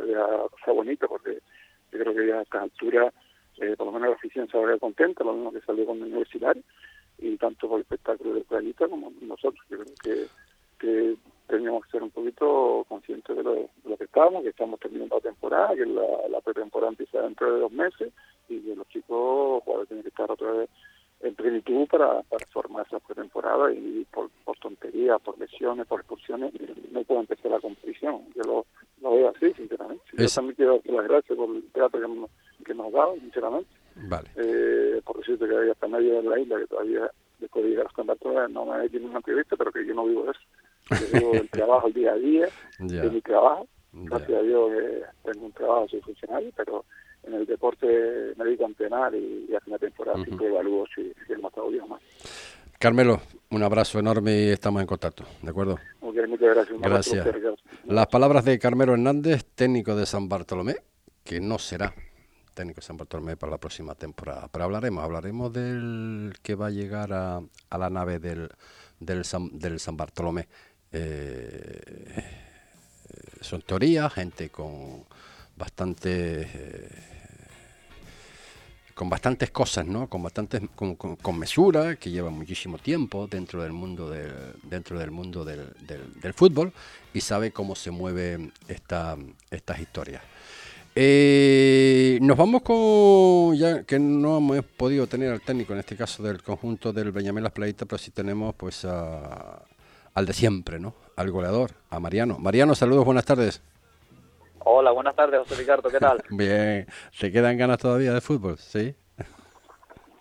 ya 0.06 0.26
sea 0.64 0.74
bonito, 0.74 1.08
porque 1.08 1.40
yo 1.92 1.98
creo 1.98 2.14
que 2.14 2.26
ya 2.26 2.38
a 2.38 2.42
esta 2.42 2.62
altura, 2.62 3.12
eh, 3.58 3.74
por 3.76 3.86
lo 3.86 3.92
menos 3.92 4.10
la 4.10 4.14
afición 4.16 4.48
se 4.48 4.58
habría 4.58 4.78
contenta, 4.78 5.24
lo 5.24 5.34
mismo 5.34 5.52
que 5.52 5.60
salió 5.60 5.86
con 5.86 5.98
el 5.98 6.04
universitario, 6.04 6.62
y 7.18 7.36
tanto 7.36 7.68
por 7.68 7.76
el 7.78 7.82
espectáculo 7.82 8.34
de 8.34 8.42
Playita 8.42 8.88
como 8.88 9.12
nosotros. 9.22 9.64
Yo 9.70 9.78
creo 9.78 9.94
que, 10.02 10.26
que 10.78 11.16
teníamos 11.46 11.84
que 11.86 11.92
ser 11.92 12.02
un 12.02 12.10
poquito 12.10 12.84
conscientes 12.88 13.36
de 13.36 13.42
lo, 13.42 13.54
de 13.54 13.68
lo 13.84 13.96
que 13.96 14.04
estamos, 14.04 14.42
que 14.42 14.50
estamos 14.50 14.78
terminando 14.80 15.16
la 15.16 15.22
temporada, 15.22 15.74
que 15.74 15.86
la, 15.86 16.28
la 16.28 16.40
pretemporada 16.40 16.90
empieza 16.90 17.22
dentro 17.22 17.54
de 17.54 17.60
dos 17.60 17.72
meses 17.72 18.12
y 18.48 18.60
que 18.60 18.76
los 18.76 18.88
chicos 18.88 19.62
jugadores 19.64 19.88
tienen 19.88 20.02
que 20.02 20.10
estar 20.10 20.30
otra 20.30 20.52
vez 20.52 20.70
en 21.20 21.34
plenitud 21.34 21.86
para, 21.88 22.22
para 22.22 22.46
formar 22.48 22.86
esa 22.86 23.00
pretemporada 23.00 23.72
y 23.72 24.06
por, 24.12 24.30
por 24.44 24.56
tonterías, 24.58 25.20
por 25.22 25.38
lesiones, 25.38 25.86
por 25.86 26.00
expulsiones, 26.00 26.52
no 26.90 27.02
puede 27.04 27.20
empezar 27.20 27.50
la 27.50 27.60
competición. 27.60 28.22
Yo 28.34 28.42
lo, 28.44 28.66
lo 29.00 29.16
veo 29.16 29.32
así, 29.34 29.52
sinceramente. 29.54 30.04
Yo 30.12 30.28
también 30.28 30.56
quiero 30.56 30.80
dar 30.84 30.94
las 30.94 31.08
gracias 31.08 31.36
por 31.36 31.56
el 31.56 31.62
teatro 31.72 32.00
que, 32.00 32.08
nos, 32.08 32.30
que 32.64 32.74
nos 32.74 32.92
dado, 32.92 33.14
sinceramente. 33.16 33.70
Vale. 33.96 34.28
Eh, 34.36 35.00
por 35.04 35.18
decirte 35.18 35.46
que 35.48 35.70
hasta 35.70 35.88
medio 35.88 36.20
de 36.20 36.28
la 36.28 36.38
isla 36.38 36.58
que 36.58 36.66
todavía 36.66 37.10
después 37.38 37.64
de 37.64 37.70
llegar 37.70 37.86
a 37.86 38.48
no 38.48 38.66
me 38.66 38.72
ha 38.72 38.84
hecho 38.84 38.98
ninguna 38.98 39.18
entrevista, 39.18 39.56
pero 39.56 39.72
que 39.72 39.86
yo 39.86 39.94
no 39.94 40.04
vivo 40.04 40.24
de 40.24 40.30
eso. 40.30 40.40
Yo 41.12 41.18
vivo 41.18 41.32
del 41.32 41.50
trabajo 41.50 41.88
el 41.88 41.94
día 41.94 42.12
a 42.12 42.16
día, 42.16 42.48
de 42.78 43.10
mi 43.10 43.20
trabajo. 43.20 43.66
Gracias 43.92 44.38
a 44.38 44.42
Dios 44.42 44.70
que 44.70 45.32
tengo 45.32 45.46
un 45.46 45.52
trabajo, 45.52 45.88
soy 45.88 46.00
funcionario, 46.02 46.50
pero 46.54 46.84
en 47.26 47.34
el 47.34 47.46
deporte 47.46 47.86
me 48.36 48.44
dedico 48.44 48.64
a 48.64 48.68
entrenar 48.68 49.14
y, 49.14 49.46
y 49.50 49.54
hace 49.54 49.68
una 49.70 49.78
temporada 49.78 50.16
Ujú. 50.16 50.24
siempre 50.24 50.46
evalúo 50.46 50.86
si, 50.94 51.12
si 51.26 51.32
hemos 51.32 51.50
estado 51.50 51.68
bien 51.68 51.82
o 51.82 51.88
mal. 51.88 52.00
Carmelo, 52.78 53.20
un 53.50 53.62
abrazo 53.62 53.98
enorme 53.98 54.32
y 54.42 54.48
estamos 54.50 54.80
en 54.82 54.86
contacto, 54.86 55.24
¿de 55.42 55.50
acuerdo? 55.50 55.78
Muchas 56.00 56.28
gracias. 56.80 57.26
Las 57.84 58.06
palabras 58.08 58.44
de 58.44 58.58
Carmelo 58.58 58.92
Hernández, 58.92 59.44
técnico 59.54 59.96
de 59.96 60.04
San 60.04 60.28
Bartolomé, 60.28 60.76
que 61.24 61.40
no 61.40 61.58
será 61.58 61.94
técnico 62.52 62.80
de 62.80 62.86
San 62.86 62.96
Bartolomé 62.98 63.36
para 63.36 63.52
la 63.52 63.58
próxima 63.58 63.94
temporada. 63.94 64.48
Pero 64.52 64.64
hablaremos, 64.66 65.02
hablaremos 65.02 65.52
del 65.52 66.34
que 66.42 66.54
va 66.54 66.66
a 66.66 66.70
llegar 66.70 67.12
a, 67.12 67.40
a 67.70 67.78
la 67.78 67.90
nave 67.90 68.18
del, 68.18 68.48
del, 69.00 69.24
San, 69.24 69.58
del 69.58 69.80
San 69.80 69.96
Bartolomé. 69.96 70.46
Eh, 70.92 71.80
eh, 72.16 72.24
son 73.40 73.62
teorías, 73.62 74.12
gente 74.12 74.50
con 74.50 75.04
bastante... 75.56 76.42
eh, 76.42 76.88
con 78.96 79.10
bastantes 79.10 79.50
cosas, 79.50 79.86
¿no? 79.86 80.08
Con 80.08 80.22
bastantes 80.22 80.62
con, 80.74 80.96
con- 80.96 81.16
con 81.16 81.38
mesura, 81.38 81.96
que 81.96 82.10
lleva 82.10 82.30
muchísimo 82.30 82.78
tiempo 82.78 83.26
dentro 83.26 83.62
del 83.62 83.72
mundo 83.72 84.08
del 84.08 84.32
dentro 84.62 84.98
del 84.98 85.10
mundo 85.10 85.44
del, 85.44 85.68
del- 85.86 86.32
fútbol 86.32 86.72
y 87.12 87.20
sabe 87.20 87.50
cómo 87.52 87.74
se 87.76 87.90
mueven 87.90 88.52
esta, 88.68 89.16
estas 89.50 89.80
historias. 89.80 90.22
Eh, 90.98 92.18
nos 92.22 92.38
vamos 92.38 92.62
con 92.62 93.54
ya 93.54 93.82
que 93.84 93.98
no 93.98 94.38
hemos 94.38 94.64
podido 94.64 95.06
tener 95.06 95.30
al 95.30 95.42
técnico 95.42 95.74
en 95.74 95.80
este 95.80 95.94
caso 95.94 96.22
del 96.22 96.42
conjunto 96.42 96.90
del 96.90 97.12
Benjamín 97.12 97.42
Las 97.44 97.52
Playitas, 97.52 97.86
pero 97.86 97.98
sí 97.98 98.10
tenemos 98.10 98.54
pues 98.54 98.82
a- 98.86 99.60
al 100.14 100.24
de 100.24 100.32
siempre, 100.32 100.78
¿no? 100.80 100.94
Al 101.16 101.30
goleador, 101.30 101.72
a 101.90 102.00
Mariano. 102.00 102.38
Mariano, 102.38 102.74
saludos, 102.74 103.04
buenas 103.04 103.26
tardes. 103.26 103.60
Hola, 104.68 104.90
buenas 104.90 105.14
tardes, 105.14 105.38
José 105.38 105.54
Ricardo, 105.54 105.88
¿qué 105.88 106.00
tal? 106.00 106.20
Bien, 106.30 106.88
¿te 107.20 107.30
quedan 107.30 107.56
ganas 107.56 107.78
todavía 107.78 108.12
de 108.12 108.20
fútbol? 108.20 108.58
Sí. 108.58 108.96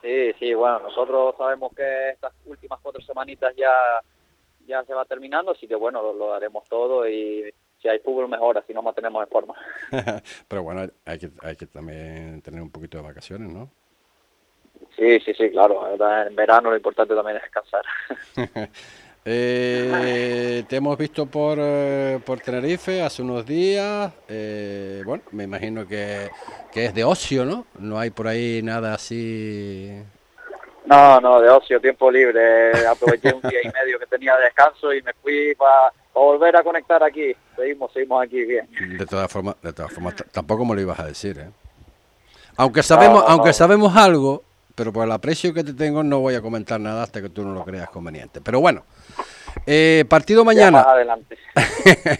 Sí, 0.03 0.33
sí, 0.37 0.53
bueno, 0.53 0.81
nosotros 0.81 1.33
sabemos 1.35 1.73
que 1.75 2.11
estas 2.11 2.31
últimas 2.45 2.79
cuatro 2.79 3.01
semanitas 3.01 3.55
ya, 3.55 3.73
ya 4.67 4.83
se 4.83 4.93
va 4.93 5.03
terminando, 5.05 5.53
así 5.53 5.67
que 5.67 5.73
bueno, 5.73 6.03
lo, 6.03 6.13
lo 6.13 6.31
haremos 6.31 6.63
todo 6.69 7.09
y 7.09 7.51
si 7.81 7.87
hay 7.87 7.97
fútbol 7.97 8.27
mejor, 8.29 8.59
así 8.59 8.71
nos 8.71 8.83
mantenemos 8.83 9.23
en 9.23 9.29
forma. 9.29 9.55
Pero 10.47 10.61
bueno, 10.61 10.91
hay 11.05 11.17
que, 11.17 11.31
hay 11.41 11.55
que 11.55 11.65
también 11.65 12.39
tener 12.43 12.61
un 12.61 12.69
poquito 12.69 12.99
de 12.99 13.03
vacaciones, 13.03 13.51
¿no? 13.51 13.71
Sí, 14.95 15.19
sí, 15.21 15.33
sí, 15.33 15.49
claro, 15.49 15.87
en 15.91 16.35
verano 16.35 16.69
lo 16.69 16.77
importante 16.77 17.15
también 17.15 17.37
es 17.37 17.43
descansar. 17.43 17.83
Eh, 19.27 20.63
te 20.69 20.75
hemos 20.75 20.95
visto 20.99 21.25
por, 21.25 21.57
eh, 21.59 22.19
por 22.23 22.39
Tenerife 22.41 23.01
hace 23.01 23.23
unos 23.23 23.43
días. 23.43 24.13
eh, 24.29 25.01
bueno, 25.03 25.23
me 25.31 25.45
imagino 25.45 25.87
que, 25.87 26.29
que 26.71 26.85
es 26.85 26.93
de 26.93 27.03
ocio, 27.03 27.43
¿no? 27.43 27.65
No 27.79 27.97
hay 27.97 28.11
por 28.11 28.27
ahí 28.27 28.61
nada 28.61 28.93
así. 28.93 29.91
No, 30.85 31.19
no, 31.19 31.41
de 31.41 31.49
ocio, 31.49 31.81
tiempo 31.81 32.11
libre, 32.11 32.69
aproveché 32.85 33.33
un 33.33 33.41
día 33.41 33.59
y 33.63 33.67
medio 33.69 33.97
que 33.97 34.05
tenía 34.05 34.35
de 34.35 34.43
descanso 34.43 34.93
y 34.93 35.01
me 35.01 35.13
fui 35.13 35.55
para 35.55 35.91
volver 36.13 36.55
a 36.55 36.63
conectar 36.63 37.01
aquí. 37.03 37.35
Seguimos, 37.55 37.91
seguimos 37.91 38.23
aquí 38.23 38.43
bien. 38.43 38.69
De 38.95 39.07
todas 39.07 39.31
formas, 39.31 39.55
de 39.63 39.73
todas 39.73 39.91
formas, 39.91 40.13
tampoco 40.31 40.63
me 40.65 40.75
lo 40.75 40.81
ibas 40.81 40.99
a 40.99 41.05
decir, 41.07 41.39
¿eh? 41.39 41.49
Aunque 42.57 42.83
sabemos, 42.83 43.23
no, 43.23 43.27
aunque 43.29 43.49
no. 43.49 43.53
sabemos 43.53 43.97
algo, 43.97 44.43
pero 44.75 44.93
por 44.93 45.05
el 45.05 45.11
aprecio 45.11 45.51
que 45.53 45.63
te 45.63 45.73
tengo 45.73 46.03
no 46.03 46.19
voy 46.19 46.35
a 46.35 46.41
comentar 46.41 46.79
nada 46.79 47.01
hasta 47.01 47.19
que 47.21 47.29
tú 47.29 47.43
no 47.43 47.53
lo 47.55 47.65
creas 47.65 47.89
conveniente. 47.89 48.39
Pero 48.39 48.61
bueno, 48.61 48.83
eh, 49.65 50.05
partido 50.07 50.45
mañana. 50.45 50.79
más 50.79 50.87
adelante. 50.87 51.37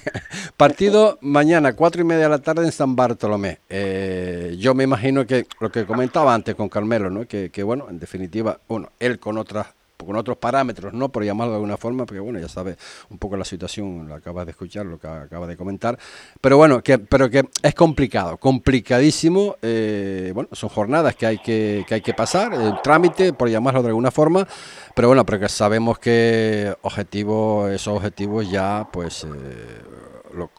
Partido 0.58 1.17
mañana, 1.21 1.73
cuatro 1.73 2.01
y 2.01 2.05
media 2.05 2.23
de 2.23 2.29
la 2.29 2.39
tarde 2.39 2.65
en 2.65 2.71
San 2.71 2.95
Bartolomé. 2.95 3.60
Eh, 3.69 4.55
yo 4.58 4.73
me 4.73 4.84
imagino 4.86 5.25
que 5.25 5.45
lo 5.60 5.71
que 5.71 5.86
comentaba 5.86 6.34
antes 6.34 6.55
con 6.55 6.69
Carmelo, 6.69 7.10
¿no? 7.10 7.27
Que, 7.27 7.49
que, 7.49 7.63
bueno, 7.63 7.88
en 7.89 7.99
definitiva, 7.99 8.60
bueno, 8.67 8.91
él 8.99 9.19
con 9.19 9.38
otras 9.38 9.67
con 9.97 10.15
otros 10.15 10.38
parámetros, 10.38 10.93
¿no? 10.93 11.10
Por 11.10 11.23
llamarlo 11.23 11.53
de 11.53 11.58
alguna 11.58 11.77
forma, 11.77 12.05
porque 12.05 12.19
bueno, 12.19 12.39
ya 12.39 12.49
sabe 12.49 12.77
un 13.10 13.17
poco 13.17 13.38
la 13.38 13.45
situación, 13.45 14.08
lo 14.08 14.15
acabas 14.15 14.45
de 14.45 14.51
escuchar, 14.51 14.86
lo 14.86 14.99
que 14.99 15.08
acaba 15.08 15.47
de 15.47 15.58
comentar. 15.58 15.97
Pero 16.41 16.58
bueno, 16.58 16.81
que, 16.81 16.99
pero 16.99 17.29
que 17.29 17.45
es 17.62 17.75
complicado, 17.75 18.38
complicadísimo. 18.38 19.58
eh, 19.62 20.31
bueno, 20.34 20.49
son 20.53 20.69
jornadas 20.69 21.15
que 21.15 21.25
hay 21.25 21.38
que, 21.39 21.86
que 21.88 21.95
hay 21.95 22.01
que 22.01 22.13
pasar, 22.13 22.53
el 22.53 22.81
trámite, 22.81 23.34
por 23.34 23.49
llamarlo 23.49 23.81
de 23.81 23.89
alguna 23.89 24.12
forma. 24.12 24.47
Pero 24.93 25.10
bueno, 25.10 25.25
pero 25.25 25.39
que 25.39 25.49
sabemos 25.49 25.99
que 25.99 26.73
objetivos, 26.81 27.71
esos 27.71 27.95
objetivos 27.95 28.49
ya, 28.49 28.88
pues 28.91 29.23
eh, 29.25 29.29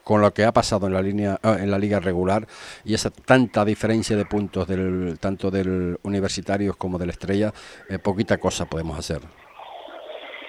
con 0.05 0.21
lo 0.21 0.33
que 0.33 0.45
ha 0.45 0.53
pasado 0.53 0.87
en 0.87 0.95
la 0.95 1.03
línea 1.03 1.39
ah, 1.43 1.57
en 1.61 1.71
la 1.71 1.79
liga 1.79 2.01
regular 2.01 2.47
y 2.85 2.95
esa 2.95 3.11
tanta 3.11 3.65
diferencia 3.65 4.17
de 4.17 4.25
puntos 4.25 4.67
del 4.67 5.19
tanto 5.21 5.51
del 5.51 5.99
universitarios 6.03 6.77
como 6.77 6.99
del 6.99 7.11
estrella 7.11 7.53
eh, 7.89 7.99
poquita 7.99 8.39
cosa 8.39 8.67
podemos 8.67 8.99
hacer 8.99 9.21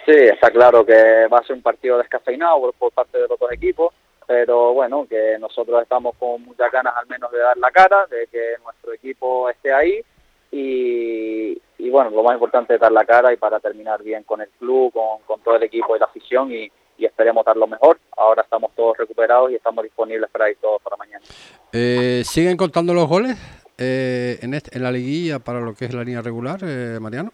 Sí, 0.08 0.14
está 0.14 0.50
claro 0.52 0.86
que 0.86 1.28
va 1.28 1.40
a 1.40 1.44
ser 1.44 1.58
un 1.58 1.62
partido 1.62 1.98
descafeinado 1.98 2.72
por, 2.80 2.94
parte 2.94 3.18
de 3.20 3.28
los 3.28 3.38
dos 3.38 3.52
equipos, 3.52 3.94
pero 4.26 4.74
bueno, 4.74 5.06
que 5.06 5.38
nosotros 5.38 5.82
estamos 5.84 6.16
con 6.16 6.44
muchas 6.44 6.72
ganas 6.72 6.94
al 6.96 7.08
menos 7.08 7.30
de 7.30 7.40
dar 7.40 7.58
la 7.58 7.70
cara, 7.72 8.08
de 8.08 8.26
que 8.28 8.54
nuestro 8.64 8.94
equipo 8.94 9.50
esté 9.50 9.74
ahí 9.74 10.00
y, 10.50 11.62
y 11.78 11.90
bueno, 11.90 12.10
lo 12.12 12.24
más 12.24 12.36
importante 12.36 12.76
es 12.76 12.80
dar 12.80 12.92
la 12.94 13.04
cara 13.04 13.34
y 13.34 13.38
para 13.38 13.60
terminar 13.60 14.02
bien 14.02 14.24
con 14.24 14.40
el 14.40 14.48
club, 14.58 14.94
con, 14.94 15.20
con 15.26 15.42
todo 15.42 15.58
el 15.58 15.64
equipo 15.64 15.94
y 15.96 16.00
la 16.00 16.06
afición 16.06 16.54
y, 16.54 16.72
y 16.98 17.06
esperemos 17.06 17.44
dar 17.46 17.58
lo 17.58 17.68
mejor. 17.68 18.00
Ahora 18.16 18.44
estamos 18.44 18.72
todos 18.78 18.98
recuperados 18.98 19.52
y 19.52 19.56
estamos 19.56 19.84
disponibles 19.84 20.30
para 20.32 20.50
ir 20.50 20.58
todos 20.62 20.82
para 20.82 20.96
mañana. 20.96 21.24
Eh, 21.74 22.22
siguen 22.24 22.56
contando 22.56 22.94
los 22.94 23.10
goles 23.10 23.36
eh, 23.78 24.40
en, 24.42 24.54
este- 24.54 24.78
en 24.78 24.84
la 24.84 24.92
liguilla 24.92 25.40
para 25.40 25.60
lo 25.60 25.74
que 25.76 25.84
es 25.84 25.94
la 25.94 26.04
línea 26.06 26.22
regular 26.22 26.60
eh, 26.64 26.98
Mariano 27.02 27.32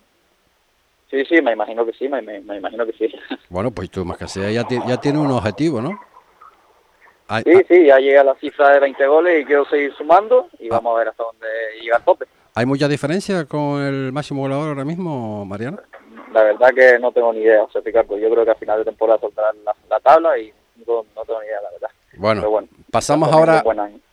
Sí, 1.14 1.24
sí, 1.26 1.42
me 1.44 1.52
imagino 1.52 1.86
que 1.86 1.94
sí, 1.94 2.10
me, 2.10 2.24
me- 2.24 2.40
me 2.42 2.58
imagino 2.58 2.88
que 2.88 2.94
sí. 2.94 3.14
bueno 3.50 3.70
pues 3.70 3.92
tú 3.92 4.04
más 4.04 4.18
que 4.18 4.28
sea 4.28 4.50
ya, 4.50 4.66
ya 4.88 4.98
tiene 5.00 5.20
un 5.20 5.30
objetivo 5.30 5.80
no 5.80 5.92
Hay- 7.28 7.44
Sí, 7.44 7.54
sí, 7.68 7.86
ya 7.86 8.00
llegué 8.00 8.18
a 8.18 8.24
la 8.24 8.34
cifra 8.36 8.70
de 8.70 8.80
20 8.80 9.06
goles 9.06 9.42
y 9.42 9.46
quiero 9.46 9.64
seguir 9.66 9.94
sumando 9.96 10.48
y 10.58 10.66
Ah. 10.68 10.78
vamos 10.78 10.96
a 10.96 11.00
ver 11.00 11.08
hasta 11.10 11.24
dónde 11.24 11.48
llega 11.82 11.98
el 11.98 12.04
tope. 12.04 12.26
¿Hay 12.56 12.66
mucha 12.66 12.88
diferencia 12.88 13.46
con 13.46 13.80
el 13.82 14.12
máximo 14.12 14.42
goleador 14.42 14.70
ahora 14.70 14.86
mismo, 14.86 15.46
Mariano? 15.46 15.78
La 16.34 16.44
verdad 16.44 16.70
que 16.76 16.98
no 17.00 17.12
tengo 17.12 17.32
ni 17.32 17.42
idea, 17.42 17.62
o 17.64 17.70
sea, 17.72 17.82
Ricardo, 17.86 18.18
yo 18.18 18.30
creo 18.32 18.44
que 18.44 18.52
a 18.52 18.56
final 18.56 18.80
de 18.80 18.86
temporada 18.86 19.20
soltarán 19.20 19.56
la, 19.64 19.74
la 19.90 20.00
tabla 20.00 20.38
y 20.40 20.52
no, 20.88 21.06
no 21.16 21.24
tengo 21.26 21.40
ni 21.42 21.46
idea, 21.48 21.62
la 21.62 21.70
verdad. 21.72 21.90
Bueno, 22.18 22.50
bueno, 22.50 22.68
pasamos 22.92 23.32
ahora 23.32 23.64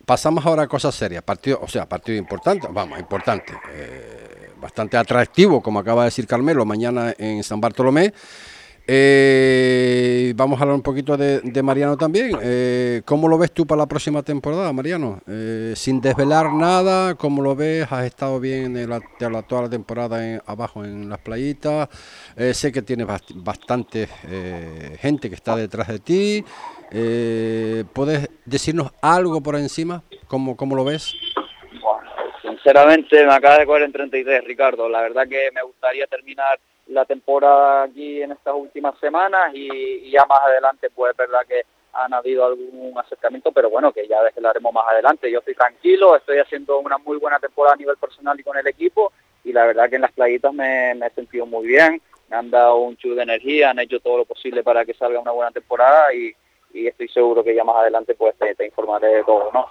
pasamos 0.07 0.45
ahora 0.47 0.63
a 0.63 0.69
cosas 0.69 0.95
serias. 0.95 1.23
Partido, 1.23 1.59
o 1.63 1.69
sea, 1.69 1.87
partido 1.87 2.19
importante, 2.19 2.67
vamos, 2.71 2.99
importante, 2.99 3.53
eh, 3.73 4.20
bastante 4.61 4.96
atractivo, 4.96 5.62
como 5.62 5.79
acaba 5.79 6.03
de 6.03 6.07
decir 6.09 6.27
Carmelo, 6.27 6.64
mañana 6.64 7.14
en 7.18 7.42
San 7.42 7.61
Bartolomé. 7.61 8.12
Eh, 8.92 10.33
vamos 10.37 10.59
a 10.59 10.62
hablar 10.62 10.75
un 10.75 10.83
poquito 10.83 11.16
de, 11.16 11.40
de 11.40 11.62
Mariano 11.62 11.96
también. 11.96 12.37
Eh, 12.42 13.03
¿Cómo 13.05 13.29
lo 13.29 13.38
ves 13.38 13.53
tú 13.53 13.64
para 13.66 13.81
la 13.81 13.87
próxima 13.87 14.23
temporada, 14.23 14.73
Mariano? 14.73 15.20
Eh, 15.29 15.75
sin 15.77 16.01
desvelar 16.01 16.53
nada, 16.53 17.14
¿cómo 17.14 17.40
lo 17.40 17.55
ves? 17.55 17.87
¿Has 17.90 18.05
estado 18.05 18.40
bien 18.40 18.77
en 18.77 18.90
la, 18.90 19.01
la- 19.20 19.42
toda 19.42 19.62
la 19.62 19.70
temporada 19.70 20.27
en- 20.29 20.42
abajo 20.44 20.85
en 20.85 21.09
las 21.09 21.18
playitas? 21.20 21.88
Sé 22.53 22.73
que 22.73 22.83
tienes 22.83 23.07
bast- 23.07 23.33
bastante 23.35 24.09
gente 25.01 25.29
que 25.29 25.37
está 25.37 25.55
detrás 25.55 25.87
de 25.88 25.99
ti. 26.01 26.44
¿Puedes 27.92 28.29
decirnos 28.44 28.90
algo 29.03 29.40
por 29.40 29.55
encima? 29.57 30.03
¿Cómo, 30.27 30.57
cómo 30.57 30.75
lo 30.75 30.85
ves? 30.85 31.12
Sinceramente 32.62 33.25
me 33.25 33.33
acaba 33.33 33.59
de 33.59 33.66
coger 33.66 33.83
en 33.83 33.92
33, 33.92 34.44
Ricardo. 34.44 34.87
La 34.87 35.01
verdad 35.01 35.27
que 35.27 35.51
me 35.53 35.62
gustaría 35.62 36.07
terminar 36.07 36.61
la 36.88 37.07
temporada 37.07 37.85
aquí 37.85 38.20
en 38.20 38.33
estas 38.33 38.55
últimas 38.55 38.99
semanas 38.99 39.53
y, 39.55 40.11
ya 40.11 40.27
más 40.27 40.40
adelante 40.40 40.90
pues 40.94 41.12
es 41.12 41.16
verdad 41.16 41.40
que 41.49 41.62
han 41.92 42.12
habido 42.12 42.44
algún 42.44 42.92
acercamiento, 42.99 43.51
pero 43.51 43.70
bueno, 43.70 43.92
que 43.92 44.07
ya 44.07 44.18
haremos 44.20 44.73
más 44.75 44.87
adelante. 44.88 45.31
Yo 45.31 45.38
estoy 45.38 45.55
tranquilo, 45.55 46.14
estoy 46.16 46.38
haciendo 46.38 46.79
una 46.81 46.99
muy 46.99 47.16
buena 47.16 47.38
temporada 47.38 47.75
a 47.75 47.79
nivel 47.79 47.96
personal 47.96 48.38
y 48.38 48.42
con 48.44 48.59
el 48.59 48.66
equipo 48.66 49.11
y 49.42 49.53
la 49.55 49.64
verdad 49.64 49.88
que 49.88 49.96
en 49.96 50.03
las 50.03 50.12
playitas 50.12 50.53
me, 50.53 50.92
he 50.92 51.11
sentido 51.14 51.46
muy 51.46 51.66
bien, 51.66 52.03
me 52.29 52.37
han 52.37 52.51
dado 52.51 52.77
un 52.77 52.96
chute 52.99 53.16
de 53.16 53.23
energía, 53.23 53.70
han 53.70 53.79
hecho 53.79 54.01
todo 54.01 54.18
lo 54.18 54.25
posible 54.27 54.62
para 54.62 54.85
que 54.85 54.92
salga 54.92 55.18
una 55.18 55.33
buena 55.33 55.51
temporada 55.51 56.12
y, 56.12 56.35
estoy 56.73 57.09
seguro 57.09 57.42
que 57.42 57.55
ya 57.55 57.64
más 57.64 57.77
adelante 57.79 58.14
pues 58.14 58.35
te, 58.37 58.64
informaré 58.64 59.09
de 59.09 59.25
todo, 59.25 59.51
¿no? 59.53 59.66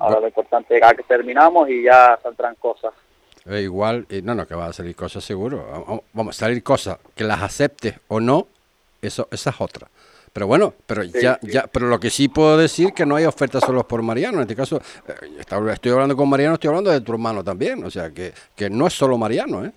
Ahora 0.00 0.20
lo 0.20 0.26
importante 0.26 0.76
es 0.76 0.92
que 0.96 1.02
terminamos 1.02 1.68
y 1.68 1.82
ya 1.82 2.18
saldrán 2.22 2.54
cosas. 2.56 2.92
Eh, 3.46 3.60
igual, 3.60 4.06
no, 4.22 4.34
no, 4.34 4.46
que 4.46 4.54
va 4.54 4.66
a 4.66 4.72
salir 4.72 4.96
cosas 4.96 5.22
seguro. 5.22 6.02
Vamos, 6.12 6.36
a 6.36 6.46
salir 6.46 6.62
cosas 6.62 6.98
que 7.14 7.24
las 7.24 7.42
aceptes 7.42 7.94
o 8.08 8.18
no, 8.18 8.46
eso, 9.02 9.28
esa 9.30 9.50
es 9.50 9.60
otra. 9.60 9.88
Pero 10.32 10.46
bueno, 10.46 10.72
pero 10.86 11.02
ya, 11.02 11.38
ya, 11.42 11.66
pero 11.66 11.88
lo 11.88 11.98
que 11.98 12.08
sí 12.08 12.28
puedo 12.28 12.56
decir 12.56 12.92
que 12.94 13.04
no 13.04 13.16
hay 13.16 13.24
ofertas 13.24 13.62
solo 13.64 13.86
por 13.86 14.00
Mariano. 14.02 14.36
En 14.36 14.42
este 14.42 14.56
caso, 14.56 14.80
eh, 15.08 15.72
estoy 15.72 15.92
hablando 15.92 16.16
con 16.16 16.28
Mariano, 16.28 16.54
estoy 16.54 16.68
hablando 16.68 16.90
de 16.90 17.00
tu 17.00 17.12
hermano 17.12 17.44
también. 17.44 17.84
O 17.84 17.90
sea, 17.90 18.10
que, 18.10 18.32
que 18.56 18.70
no 18.70 18.86
es 18.86 18.94
solo 18.94 19.18
Mariano, 19.18 19.64
¿eh? 19.64 19.72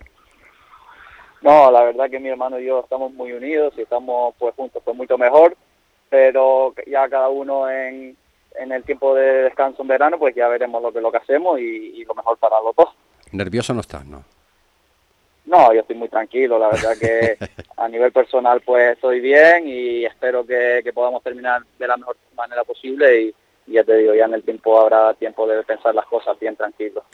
No, 1.42 1.70
la 1.70 1.82
verdad 1.82 2.08
que 2.08 2.20
mi 2.20 2.30
hermano 2.30 2.58
y 2.58 2.64
yo 2.64 2.80
estamos 2.80 3.12
muy 3.12 3.32
unidos 3.32 3.74
y 3.76 3.82
estamos 3.82 4.34
pues 4.38 4.54
juntos, 4.54 4.80
pues 4.82 4.96
mucho 4.96 5.18
mejor. 5.18 5.54
Pero 6.08 6.72
ya 6.86 7.08
cada 7.08 7.28
uno 7.28 7.68
en, 7.68 8.16
en 8.54 8.72
el 8.72 8.84
tiempo 8.84 9.14
de 9.14 9.44
descanso 9.44 9.82
en 9.82 9.88
verano, 9.88 10.18
pues 10.18 10.34
ya 10.34 10.48
veremos 10.48 10.82
lo 10.82 10.92
que 10.92 11.00
lo 11.00 11.10
que 11.10 11.18
hacemos 11.18 11.58
y, 11.58 11.62
y 12.00 12.04
lo 12.04 12.14
mejor 12.14 12.38
para 12.38 12.60
los 12.60 12.74
dos. 12.76 12.88
Nervioso 13.32 13.74
no 13.74 13.80
estás, 13.80 14.04
¿no? 14.06 14.24
No, 15.46 15.74
yo 15.74 15.80
estoy 15.80 15.96
muy 15.96 16.08
tranquilo, 16.08 16.58
la 16.58 16.68
verdad 16.70 16.96
que 16.98 17.36
a 17.76 17.88
nivel 17.88 18.12
personal 18.12 18.62
pues 18.62 18.94
estoy 18.94 19.20
bien 19.20 19.68
y 19.68 20.04
espero 20.04 20.46
que, 20.46 20.82
podamos 20.94 21.22
terminar 21.22 21.62
de 21.78 21.86
la 21.86 21.96
mejor 21.96 22.16
manera 22.34 22.64
posible 22.64 23.22
y, 23.22 23.34
ya 23.66 23.84
te 23.84 23.96
digo, 23.96 24.14
ya 24.14 24.26
en 24.26 24.34
el 24.34 24.42
tiempo 24.42 24.78
habrá 24.80 25.14
tiempo 25.14 25.46
de 25.46 25.62
pensar 25.62 25.94
las 25.94 26.06
cosas 26.06 26.38
bien 26.38 26.56
tranquilo. 26.56 27.04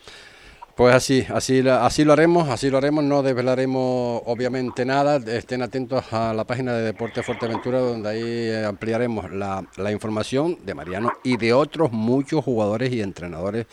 Pues 0.81 0.95
así, 0.95 1.27
así, 1.29 1.63
así 1.69 2.05
lo 2.05 2.15
haremos, 2.15 2.49
así 2.49 2.71
lo 2.71 2.79
haremos, 2.79 3.05
no 3.05 3.23
desvelaremos 3.23 4.23
obviamente 4.25 4.87
nada, 4.87 5.17
estén 5.17 5.61
atentos 5.61 6.11
a 6.11 6.33
la 6.33 6.45
página 6.45 6.73
de 6.73 6.85
Deporte 6.85 7.23
Fuerteventura 7.23 7.81
donde 7.81 8.09
ahí 8.09 8.23
eh, 8.25 8.65
ampliaremos 8.65 9.31
la, 9.31 9.63
la 9.77 9.93
información 9.93 10.57
de 10.65 10.73
Mariano 10.73 11.13
y 11.23 11.37
de 11.37 11.53
otros 11.53 11.93
muchos 11.93 12.43
jugadores 12.43 12.95
y 12.95 13.03
entrenadores 13.03 13.67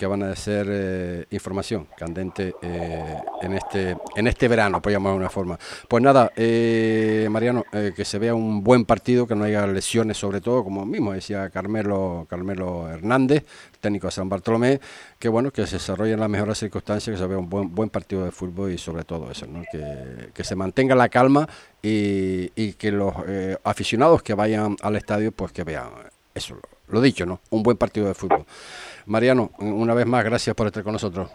que 0.00 0.06
van 0.06 0.22
a 0.22 0.34
ser 0.34 0.66
eh, 0.70 1.26
información 1.30 1.86
candente 1.94 2.54
eh, 2.62 3.18
en 3.42 3.52
este 3.52 3.96
en 4.16 4.26
este 4.28 4.48
verano, 4.48 4.80
por 4.80 4.90
llamar 4.90 5.12
de 5.12 5.18
una 5.18 5.28
forma. 5.28 5.58
Pues 5.88 6.02
nada, 6.02 6.32
eh, 6.36 7.28
Mariano, 7.30 7.64
que 7.70 8.04
se 8.06 8.18
vea 8.18 8.34
un 8.34 8.64
buen 8.64 8.86
partido, 8.86 9.26
que 9.26 9.34
no 9.34 9.44
haya 9.44 9.66
lesiones 9.66 10.16
sobre 10.16 10.40
todo, 10.40 10.64
como 10.64 10.86
mismo 10.86 11.12
decía 11.12 11.50
Carmelo, 11.50 12.26
Carmelo 12.30 12.88
Hernández, 12.88 13.44
técnico 13.80 14.06
de 14.06 14.12
San 14.12 14.28
Bartolomé, 14.28 14.80
que 15.18 15.28
bueno, 15.28 15.50
que 15.50 15.66
se 15.66 15.76
desarrolle 15.76 16.12
en 16.12 16.20
las 16.20 16.28
mejores 16.28 16.58
circunstancias, 16.58 17.14
que 17.14 17.20
se 17.20 17.26
vea 17.26 17.38
un 17.38 17.48
buen, 17.48 17.74
buen 17.74 17.90
partido 17.90 18.24
de 18.24 18.30
fútbol 18.30 18.72
y 18.72 18.78
sobre 18.78 19.04
todo 19.04 19.30
eso, 19.30 19.46
¿no? 19.46 19.62
que, 19.70 20.30
que 20.32 20.44
se 20.44 20.54
mantenga 20.54 20.94
la 20.94 21.08
calma 21.08 21.48
y, 21.82 22.50
y 22.54 22.74
que 22.74 22.92
los 22.92 23.14
aficionados 23.64 24.22
que 24.22 24.34
vayan 24.34 24.76
al 24.82 24.96
estadio, 24.96 25.32
pues 25.32 25.52
que 25.52 25.64
vean 25.64 25.90
eso, 26.34 26.56
lo 26.88 27.00
dicho, 27.00 27.26
¿no? 27.26 27.40
Un 27.50 27.62
buen 27.62 27.76
partido 27.76 28.06
de 28.06 28.14
fútbol. 28.14 28.44
Mariano, 29.06 29.50
una 29.58 29.94
vez 29.94 30.06
más, 30.06 30.24
gracias 30.24 30.54
por 30.54 30.66
estar 30.66 30.82
con 30.82 30.92
nosotros. 30.92 31.30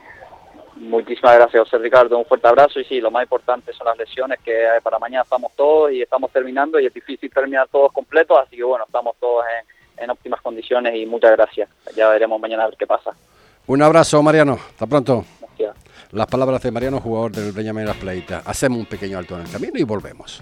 Muchísimas 0.75 1.35
gracias, 1.35 1.63
José 1.63 1.77
Ricardo. 1.77 2.17
Un 2.17 2.25
fuerte 2.25 2.47
abrazo. 2.47 2.79
Y 2.79 2.85
sí, 2.85 2.99
lo 2.99 3.09
más 3.09 3.23
importante 3.23 3.71
son 3.73 3.87
las 3.87 3.97
lesiones, 3.97 4.39
que 4.43 4.65
para 4.83 4.99
mañana 4.99 5.23
estamos 5.23 5.53
todos 5.55 5.91
y 5.91 6.01
estamos 6.01 6.31
terminando. 6.31 6.79
Y 6.79 6.85
es 6.85 6.93
difícil 6.93 7.29
terminar 7.31 7.67
todos 7.69 7.91
completos. 7.93 8.37
Así 8.37 8.57
que 8.57 8.63
bueno, 8.63 8.83
estamos 8.85 9.15
todos 9.19 9.45
en, 9.45 9.65
óptimas 10.09 10.41
condiciones. 10.41 10.95
Y 10.95 11.05
muchas 11.05 11.31
gracias. 11.31 11.69
Ya 11.95 12.09
veremos 12.09 12.39
mañana 12.39 12.63
a 12.63 12.67
ver 12.67 12.77
qué 12.77 12.87
pasa. 12.87 13.11
Un 13.67 13.81
abrazo, 13.81 14.21
Mariano. 14.21 14.53
Hasta 14.53 14.85
pronto. 14.87 15.25
Gracias. 15.39 15.75
Las 16.11 16.27
palabras 16.27 16.61
de 16.61 16.71
Mariano, 16.71 16.99
jugador 16.99 17.31
del 17.31 17.51
Benjamin 17.51 17.85
Las 17.85 17.97
Pleitas. 17.97 18.43
Hacemos 18.45 18.79
un 18.79 18.85
pequeño 18.85 19.17
alto 19.17 19.35
en 19.35 19.41
el 19.41 19.51
camino 19.51 19.73
y 19.75 19.83
volvemos. 19.83 20.41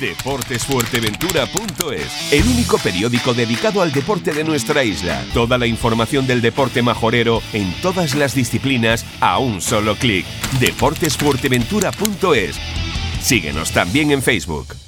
Deportesfuerteventura.es, 0.00 2.32
el 2.32 2.46
único 2.46 2.78
periódico 2.78 3.34
dedicado 3.34 3.82
al 3.82 3.92
deporte 3.92 4.32
de 4.32 4.44
nuestra 4.44 4.84
isla. 4.84 5.22
Toda 5.34 5.58
la 5.58 5.66
información 5.66 6.26
del 6.26 6.40
deporte 6.40 6.80
majorero 6.82 7.42
en 7.52 7.74
todas 7.82 8.14
las 8.14 8.34
disciplinas 8.34 9.04
a 9.20 9.38
un 9.38 9.60
solo 9.60 9.96
clic. 9.96 10.24
Deportesfuerteventura.es. 10.60 12.56
Síguenos 13.20 13.72
también 13.72 14.12
en 14.12 14.22
Facebook. 14.22 14.87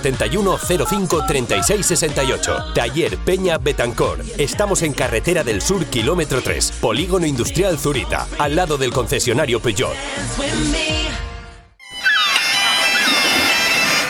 671 0.01 0.57
05 0.85 1.25
36 1.25 1.85
68. 1.85 2.73
Taller 2.73 3.17
Peña 3.17 3.57
Betancor. 3.57 4.23
Estamos 4.37 4.81
en 4.81 4.93
Carretera 4.93 5.43
del 5.43 5.61
Sur, 5.61 5.85
kilómetro 5.85 6.41
3, 6.41 6.71
Polígono 6.81 7.25
Industrial 7.25 7.77
Zurita, 7.77 8.27
al 8.37 8.55
lado 8.55 8.77
del 8.77 8.91
concesionario 8.91 9.59
Peugeot. 9.59 9.93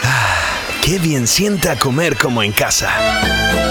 Ah, 0.03 0.39
qué 0.83 0.99
bien 0.99 1.27
sienta 1.27 1.77
comer 1.77 2.17
como 2.17 2.43
en 2.43 2.51
casa. 2.51 3.70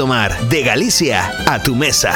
Domar 0.01 0.49
de 0.49 0.63
Galicia 0.63 1.31
a 1.45 1.61
tu 1.61 1.75
mesa. 1.75 2.15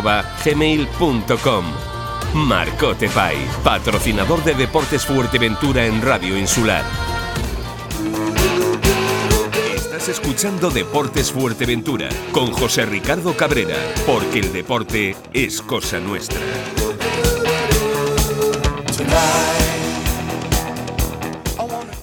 marcotepais@gmail.com. 0.01 1.65
Marcote 2.33 3.09
Pais, 3.09 3.49
patrocinador 3.63 4.43
de 4.43 4.53
Deportes 4.53 5.05
Fuerteventura 5.05 5.85
en 5.85 6.01
Radio 6.01 6.37
Insular. 6.37 6.83
Estás 9.75 10.07
escuchando 10.09 10.69
Deportes 10.71 11.31
Fuerteventura 11.31 12.09
con 12.31 12.51
José 12.51 12.85
Ricardo 12.85 13.35
Cabrera, 13.35 13.75
porque 14.05 14.39
el 14.39 14.53
deporte 14.53 15.15
es 15.33 15.61
cosa 15.61 15.99
nuestra. 15.99 16.39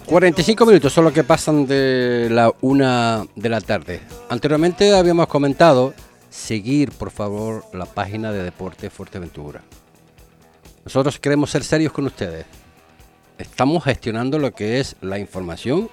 45 0.08 0.64
minutos 0.64 0.92
son 0.92 1.04
los 1.04 1.12
que 1.12 1.22
pasan 1.22 1.66
de 1.66 2.28
la 2.30 2.50
una 2.62 3.26
de 3.34 3.48
la 3.50 3.60
tarde. 3.60 4.00
Anteriormente 4.30 4.94
habíamos 4.94 5.26
comentado 5.26 5.92
seguir, 6.30 6.92
por 6.92 7.10
favor, 7.10 7.64
la 7.72 7.86
página 7.86 8.32
de 8.32 8.42
Deporte 8.42 8.90
Fuerteventura. 8.90 9.62
Nosotros 10.84 11.18
queremos 11.18 11.50
ser 11.50 11.64
serios 11.64 11.92
con 11.92 12.06
ustedes. 12.06 12.46
Estamos 13.38 13.84
gestionando 13.84 14.38
lo 14.38 14.52
que 14.52 14.80
es 14.80 14.96
la 15.00 15.18
información, 15.18 15.88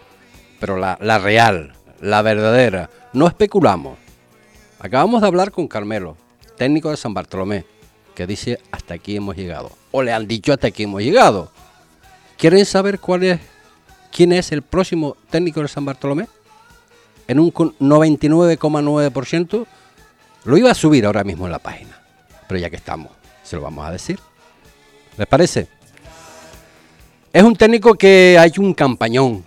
pero 0.60 0.78
la, 0.78 0.98
la 1.02 1.20
real, 1.20 1.74
la 2.02 2.22
verdadera. 2.22 2.90
No 3.14 3.28
especulamos. 3.28 3.98
Acabamos 4.80 5.22
de 5.22 5.28
hablar 5.28 5.52
con 5.52 5.68
Carmelo, 5.68 6.18
técnico 6.58 6.92
de 6.92 6.98
San 6.98 7.14
Bartolomé, 7.14 7.66
que 8.14 8.28
dice 8.28 8.60
hasta 8.72 8.96
aquí 8.96 9.16
hemos 9.16 9.36
llegado. 9.36 9.72
O 9.92 10.02
le 10.02 10.14
han 10.14 10.28
dicho 10.28 10.54
hasta 10.54 10.68
aquí 10.68 10.84
hemos 10.84 11.02
llegado. 11.02 11.52
¿Quieren 12.38 12.66
saber 12.66 13.00
cuál 13.00 13.24
es, 13.24 13.40
quién 14.12 14.32
es 14.32 14.52
el 14.52 14.62
próximo 14.62 15.18
técnico 15.30 15.62
de 15.62 15.68
San 15.68 15.86
Bartolomé? 15.86 16.28
En 17.28 17.40
un 17.40 17.52
99,9% 17.52 19.66
lo 20.46 20.58
iba 20.58 20.72
a 20.72 20.76
subir 20.76 21.06
ahora 21.06 21.24
mismo 21.24 21.46
en 21.46 21.52
la 21.52 21.60
página. 21.60 22.00
Pero 22.48 22.60
ya 22.60 22.70
que 22.70 22.76
estamos, 22.76 23.12
se 23.44 23.56
lo 23.56 23.64
vamos 23.64 23.86
a 23.86 23.92
decir. 23.92 24.20
¿Les 25.18 25.28
parece? 25.28 25.68
Es 27.34 27.44
un 27.44 27.56
técnico 27.56 27.96
que 27.96 28.38
hay 28.40 28.54
un 28.58 28.74
campañón, 28.74 29.44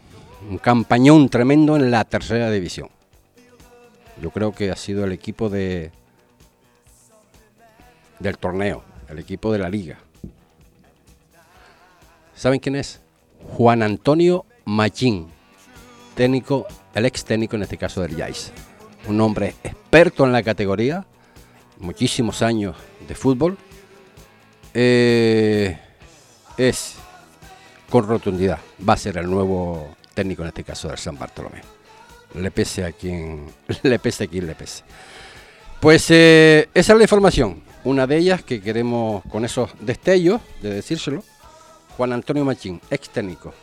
un 0.48 0.58
campañón 0.58 1.28
tremendo 1.28 1.76
en 1.76 1.90
la 1.90 2.04
tercera 2.04 2.50
división. 2.50 2.90
Yo 4.20 4.30
creo 4.30 4.52
que 4.52 4.70
ha 4.70 4.76
sido 4.76 5.04
el 5.04 5.12
equipo 5.12 5.48
de 5.48 5.92
del 8.18 8.36
torneo, 8.36 8.82
el 9.08 9.20
equipo 9.20 9.52
de 9.52 9.58
la 9.60 9.68
liga. 9.68 9.98
¿Saben 12.34 12.58
quién 12.58 12.74
es? 12.74 13.00
Juan 13.56 13.82
Antonio 13.82 14.44
Machín, 14.64 15.28
técnico, 16.14 16.66
el 16.94 17.06
ex 17.06 17.24
técnico 17.24 17.56
en 17.56 17.62
este 17.62 17.78
caso 17.78 18.02
del 18.02 18.16
Yais. 18.16 18.52
Un 19.08 19.22
hombre 19.22 19.54
experto 19.64 20.26
en 20.26 20.32
la 20.32 20.42
categoría, 20.42 21.06
muchísimos 21.78 22.42
años 22.42 22.76
de 23.08 23.14
fútbol. 23.14 23.56
Eh, 24.74 25.78
es 26.58 26.96
con 27.88 28.06
rotundidad, 28.06 28.58
va 28.86 28.92
a 28.92 28.96
ser 28.98 29.16
el 29.16 29.30
nuevo 29.30 29.96
técnico 30.12 30.42
en 30.42 30.48
este 30.48 30.62
caso 30.62 30.88
del 30.88 30.98
San 30.98 31.18
Bartolomé. 31.18 31.62
Le 32.34 32.50
pese 32.50 32.84
a 32.84 32.92
quien 32.92 33.46
le 33.82 33.98
pese 33.98 34.24
a 34.24 34.26
quien 34.26 34.46
le 34.46 34.54
pese. 34.54 34.84
Pues 35.80 36.10
eh, 36.10 36.68
esa 36.74 36.92
es 36.92 36.98
la 36.98 37.04
información. 37.04 37.62
Una 37.84 38.06
de 38.06 38.18
ellas 38.18 38.42
que 38.42 38.60
queremos 38.60 39.22
con 39.30 39.42
esos 39.46 39.70
destellos 39.80 40.42
de 40.60 40.74
decírselo. 40.74 41.24
Juan 41.96 42.12
Antonio 42.12 42.44
Machín, 42.44 42.78
ex 42.90 43.08
técnico 43.08 43.54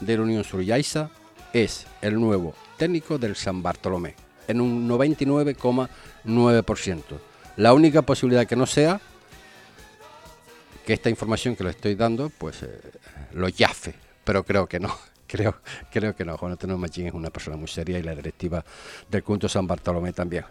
de 0.00 0.16
la 0.16 0.24
Unión 0.24 0.42
Suriyaiza, 0.42 1.08
es 1.52 1.86
el 2.00 2.20
nuevo 2.20 2.52
técnico 2.76 3.16
del 3.16 3.36
San 3.36 3.62
Bartolomé 3.62 4.16
en 4.52 4.60
un 4.60 4.88
99,9%. 4.88 7.02
La 7.56 7.74
única 7.74 8.02
posibilidad 8.02 8.46
que 8.46 8.56
no 8.56 8.66
sea 8.66 9.00
que 10.86 10.92
esta 10.92 11.10
información 11.10 11.56
que 11.56 11.64
le 11.64 11.70
estoy 11.70 11.94
dando, 11.94 12.30
pues 12.30 12.62
eh, 12.62 12.80
lo 13.32 13.48
yafe, 13.48 13.94
pero 14.24 14.44
creo 14.44 14.66
que 14.66 14.80
no. 14.80 14.96
Creo, 15.32 15.54
creo 15.90 16.14
que 16.14 16.26
no. 16.26 16.36
Juan 16.36 16.52
Antonio 16.52 16.76
Machín 16.76 17.06
es 17.06 17.14
una 17.14 17.30
persona 17.30 17.56
muy 17.56 17.66
seria 17.66 17.98
y 17.98 18.02
la 18.02 18.14
directiva 18.14 18.62
del 19.08 19.22
Punto 19.22 19.48
San 19.48 19.66
Bartolomé 19.66 20.12
también. 20.12 20.44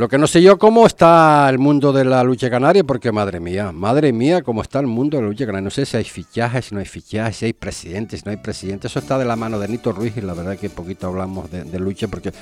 Lo 0.00 0.08
que 0.08 0.16
no 0.16 0.26
sé 0.26 0.40
yo 0.40 0.58
cómo 0.58 0.86
está 0.86 1.46
el 1.50 1.58
mundo 1.58 1.92
de 1.92 2.06
la 2.06 2.24
lucha 2.24 2.48
canaria, 2.48 2.82
porque 2.82 3.12
madre 3.12 3.38
mía, 3.38 3.70
madre 3.70 4.14
mía, 4.14 4.40
cómo 4.40 4.62
está 4.62 4.80
el 4.80 4.86
mundo 4.86 5.18
de 5.18 5.24
la 5.24 5.28
lucha 5.28 5.44
canaria. 5.44 5.64
No 5.64 5.70
sé 5.70 5.84
si 5.84 5.94
hay 5.94 6.04
fichajes, 6.04 6.64
si 6.64 6.74
no 6.74 6.80
hay 6.80 6.86
fichajes, 6.86 7.36
si 7.36 7.44
hay 7.44 7.52
presidentes, 7.52 8.20
si 8.20 8.24
no 8.24 8.30
hay 8.30 8.38
presidentes. 8.38 8.90
Eso 8.90 9.00
está 9.00 9.18
de 9.18 9.26
la 9.26 9.36
mano 9.36 9.58
de 9.58 9.68
Nito 9.68 9.92
Ruiz 9.92 10.16
y 10.16 10.22
la 10.22 10.32
verdad 10.32 10.56
que 10.56 10.70
poquito 10.70 11.08
hablamos 11.08 11.50
de, 11.50 11.78
lucha 11.78 12.08
porque 12.08 12.32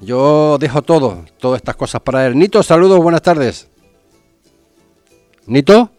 yo 0.00 0.58
dejo 0.60 0.82
todo, 0.82 1.24
todas 1.40 1.58
estas 1.58 1.74
cosas 1.74 2.02
para 2.02 2.24
él. 2.24 2.38
Nito, 2.38 2.62
saludos, 2.62 3.00
buenas 3.00 3.22
tardes. 3.22 3.66
Nito. 5.46 5.90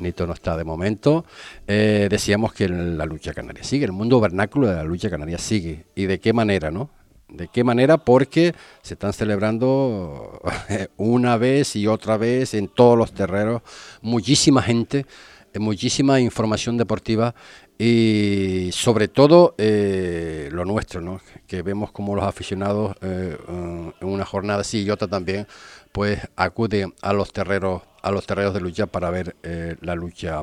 Nito 0.00 0.26
no 0.26 0.32
está 0.32 0.56
de 0.56 0.64
momento. 0.64 1.24
Eh, 1.68 2.08
decíamos 2.10 2.52
que 2.52 2.68
la 2.68 3.06
lucha 3.06 3.32
canaria 3.32 3.62
sigue, 3.62 3.84
el 3.84 3.92
mundo 3.92 4.18
vernáculo 4.18 4.66
de 4.66 4.74
la 4.74 4.82
lucha 4.82 5.08
canaria 5.08 5.38
sigue. 5.38 5.84
¿Y 5.94 6.06
de 6.06 6.18
qué 6.18 6.32
manera, 6.32 6.72
no? 6.72 6.90
¿De 7.28 7.48
qué 7.48 7.64
manera? 7.64 7.98
Porque 7.98 8.54
se 8.82 8.94
están 8.94 9.12
celebrando 9.12 10.40
una 10.96 11.36
vez 11.36 11.74
y 11.74 11.86
otra 11.86 12.16
vez 12.16 12.54
en 12.54 12.68
todos 12.68 12.98
los 12.98 13.12
terrenos, 13.12 13.62
muchísima 14.02 14.62
gente, 14.62 15.06
eh, 15.52 15.58
muchísima 15.58 16.20
información 16.20 16.76
deportiva 16.76 17.34
y 17.78 18.70
sobre 18.72 19.08
todo 19.08 19.54
eh, 19.56 20.48
lo 20.52 20.64
nuestro, 20.64 21.00
¿no? 21.00 21.20
que 21.46 21.62
vemos 21.62 21.92
como 21.92 22.14
los 22.14 22.24
aficionados 22.24 22.94
eh, 23.00 23.36
en 23.48 24.08
una 24.08 24.24
jornada 24.24 24.60
así 24.60 24.82
y 24.82 24.90
otra 24.90 25.08
también, 25.08 25.46
pues 25.92 26.20
acuden 26.36 26.92
a 27.02 27.12
los 27.12 27.32
terreros 27.32 27.82
a 28.02 28.10
los 28.10 28.26
terrenos 28.26 28.52
de 28.52 28.60
lucha 28.60 28.84
para 28.84 29.08
ver 29.08 29.34
la 29.80 29.94
lucha 29.94 30.42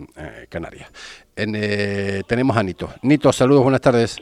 canaria. 0.49 0.89
En, 1.35 1.51
tenemos 2.25 2.57
a 2.57 2.63
Nito. 2.63 2.91
Nito, 3.03 3.31
saludos, 3.31 3.61
buenas 3.61 3.81
tardes. 3.81 4.17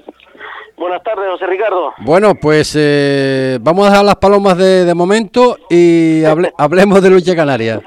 Buenas 0.79 1.03
tardes, 1.03 1.29
José 1.31 1.45
Ricardo. 1.45 1.93
Bueno, 1.99 2.35
pues 2.35 2.73
eh, 2.79 3.57
vamos 3.61 3.85
a 3.85 3.89
dejar 3.89 4.05
las 4.05 4.15
palomas 4.15 4.57
de, 4.57 4.85
de 4.85 4.93
momento 4.95 5.57
y 5.69 6.23
hable- 6.23 6.53
hablemos 6.57 7.01
de 7.03 7.09
lucha 7.09 7.35
canaria. 7.35 7.81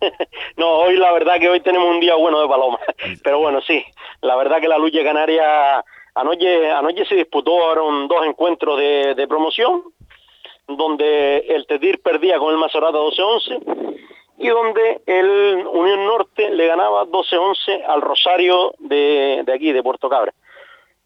No, 0.58 0.66
hoy 0.80 0.96
la 0.98 1.10
verdad 1.12 1.38
que 1.40 1.48
hoy 1.48 1.60
tenemos 1.60 1.88
un 1.88 1.98
día 1.98 2.14
bueno 2.14 2.38
de 2.42 2.46
palomas. 2.46 2.80
Pero 3.24 3.40
bueno, 3.40 3.60
sí, 3.62 3.82
la 4.20 4.36
verdad 4.36 4.60
que 4.60 4.68
la 4.68 4.76
lucha 4.76 5.02
canaria 5.02 5.82
anoche, 6.14 6.70
anoche 6.70 7.06
se 7.06 7.14
disputaron 7.14 8.06
dos 8.06 8.24
encuentros 8.26 8.78
de, 8.78 9.14
de 9.14 9.26
promoción, 9.26 9.82
donde 10.68 11.38
el 11.48 11.66
Tetir 11.66 12.02
perdía 12.02 12.38
con 12.38 12.52
el 12.52 12.58
Masorata 12.58 12.98
12-11 12.98 13.96
y 14.38 14.48
donde 14.48 15.00
el 15.06 15.66
Unión 15.72 16.04
Norte 16.04 16.50
le 16.50 16.66
ganaba 16.66 17.04
12-11 17.06 17.82
al 17.88 18.02
Rosario 18.02 18.74
de, 18.80 19.42
de 19.46 19.52
aquí, 19.54 19.72
de 19.72 19.82
Puerto 19.82 20.10
Cabra. 20.10 20.34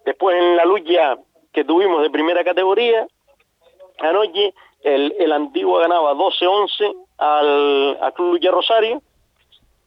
Después 0.05 0.37
en 0.37 0.57
la 0.57 0.64
lucha 0.64 1.16
que 1.59 1.64
tuvimos 1.64 2.03
de 2.03 2.11
primera 2.11 2.44
categoría, 2.44 3.09
anoche 3.99 4.55
el, 4.83 5.12
el 5.18 5.33
Antigua 5.33 5.81
ganaba 5.81 6.14
12-11 6.14 6.94
al, 7.18 7.99
al 8.01 8.12
Club 8.14 8.35
Lucha 8.35 8.53
Rosario. 8.53 9.03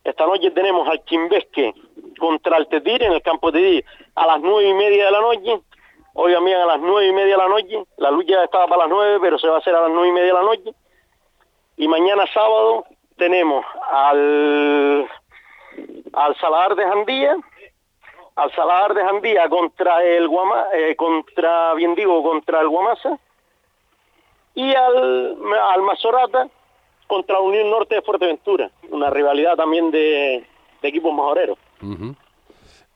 Esta 0.03 0.25
noche 0.25 0.51
tenemos 0.51 0.85
al 0.89 1.01
Chimbesque 1.05 1.73
contra 2.19 2.57
el 2.57 2.67
Tetir 2.67 3.01
en 3.03 3.13
el 3.13 3.21
campo 3.21 3.51
de 3.53 3.61
Tetir 3.61 3.85
a 4.15 4.27
las 4.27 4.41
nueve 4.41 4.67
y 4.67 4.73
media 4.73 5.05
de 5.05 5.11
la 5.11 5.21
noche. 5.21 5.61
Hoy 6.13 6.33
también 6.33 6.57
a 6.57 6.65
las 6.65 6.81
nueve 6.81 7.07
y 7.07 7.13
media 7.13 7.37
de 7.37 7.41
la 7.41 7.47
noche. 7.47 7.85
La 7.95 8.11
lucha 8.11 8.43
estaba 8.43 8.67
para 8.67 8.81
las 8.81 8.89
nueve, 8.89 9.19
pero 9.21 9.39
se 9.39 9.47
va 9.47 9.55
a 9.55 9.59
hacer 9.59 9.73
a 9.73 9.83
las 9.83 9.91
nueve 9.91 10.09
y 10.09 10.11
media 10.11 10.27
de 10.27 10.33
la 10.33 10.43
noche. 10.43 10.73
Y 11.77 11.87
mañana 11.87 12.25
sábado 12.33 12.83
tenemos 13.15 13.65
al, 13.89 15.07
al 16.11 16.35
Saladar 16.35 16.75
de 16.75 16.83
Jandía, 16.83 17.37
al 18.41 18.51
Saladar 18.53 18.93
de 18.93 19.03
Jandía 19.03 19.49
contra 19.49 20.03
el 20.03 20.27
Guama, 20.27 20.65
eh, 20.73 20.95
contra, 20.95 21.73
bien 21.75 21.95
digo, 21.95 22.23
contra 22.23 22.61
el 22.61 22.67
Guamasa, 22.67 23.19
y 24.55 24.73
al, 24.73 25.37
al 25.73 25.81
Mazorata 25.81 26.47
contra 27.07 27.39
Unión 27.39 27.69
Norte 27.69 27.95
de 27.95 28.01
Fuerteventura, 28.01 28.71
una 28.89 29.09
rivalidad 29.09 29.55
también 29.55 29.91
de, 29.91 30.45
de 30.81 30.87
equipos 30.87 31.13
majoreros. 31.13 31.57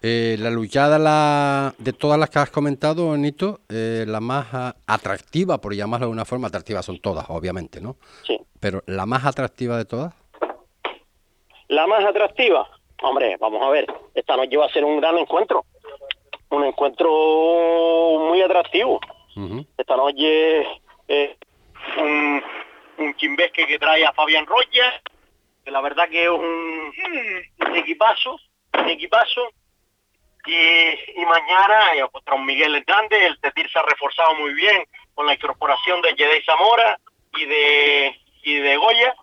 Eh, 0.02 0.36
la 0.40 0.50
luchada 0.50 1.00
la, 1.00 1.74
de 1.78 1.94
todas 1.94 2.20
las 2.20 2.30
que 2.30 2.40
has 2.40 2.50
comentado, 2.50 3.16
Nito, 3.18 3.62
eh, 3.70 4.06
la 4.08 4.20
más 4.20 4.76
atractiva, 4.86 5.60
por 5.60 5.74
llamarla 5.74 6.06
de 6.08 6.12
una 6.12 6.26
forma, 6.26 6.48
atractiva 6.48 6.82
son 6.84 7.00
todas, 7.00 7.26
obviamente, 7.30 7.82
¿no? 7.82 7.96
Sí. 8.24 8.40
pero 8.60 8.82
la 8.88 9.06
más 9.06 9.26
atractiva 9.26 9.78
de 9.78 9.86
todas. 9.86 10.14
La 11.68 11.88
más 11.88 12.06
atractiva, 12.06 12.68
hombre, 13.02 13.38
vamos 13.40 13.62
a 13.62 13.70
ver, 13.70 13.86
esta 14.14 14.36
noche 14.36 14.58
va 14.58 14.66
a 14.66 14.74
ser 14.74 14.84
un 14.84 15.00
gran 15.00 15.18
encuentro, 15.18 15.66
un 16.50 16.64
encuentro 16.64 17.10
muy 18.20 18.42
atractivo. 18.42 19.00
Esta 19.78 19.98
noche 19.98 20.62
eh, 21.08 21.38
un, 21.98 22.44
un 22.98 23.16
chimbesque 23.16 23.68
que 23.68 23.78
trae 23.78 24.06
a 24.06 24.14
Fabián 24.14 24.46
Roya, 24.46 25.02
que 25.64 25.72
la 25.72 25.82
verdad 25.82 26.08
que 26.10 26.24
es 26.24 26.30
un, 26.30 26.94
un 27.68 27.76
equipazo, 27.76 28.40
un 28.80 28.90
equipazo, 28.90 29.50
y, 30.46 31.22
y 31.22 31.26
mañana 31.26 31.96
eh, 31.96 32.06
contra 32.12 32.36
un 32.36 32.46
Miguel 32.46 32.76
Hernández, 32.76 33.20
el 33.24 33.40
Tetir 33.42 33.70
se 33.70 33.80
ha 33.80 33.84
reforzado 33.84 34.36
muy 34.36 34.54
bien 34.54 34.86
con 35.14 35.26
la 35.26 35.34
incorporación 35.34 36.02
de 36.02 36.14
Yedei 36.14 36.44
Zamora 36.44 37.00
y 37.36 37.46
de, 37.46 38.16
y 38.44 38.56
de 38.56 38.78
Goya. 38.78 39.16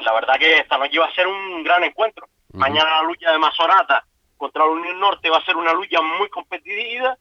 La 0.00 0.14
verdad 0.14 0.38
que 0.38 0.54
esta 0.54 0.78
noche 0.78 0.98
va 0.98 1.06
a 1.06 1.14
ser 1.14 1.26
un 1.26 1.62
gran 1.62 1.84
encuentro. 1.84 2.26
Mañana 2.54 2.90
la 2.90 3.02
lucha 3.02 3.32
de 3.32 3.38
Mazorata 3.38 4.06
contra 4.36 4.64
la 4.64 4.70
Unión 4.70 5.00
Norte 5.00 5.30
va 5.30 5.38
a 5.38 5.44
ser 5.44 5.56
una 5.56 5.72
lucha 5.72 6.00
muy 6.00 6.28
competitiva. 6.28 7.16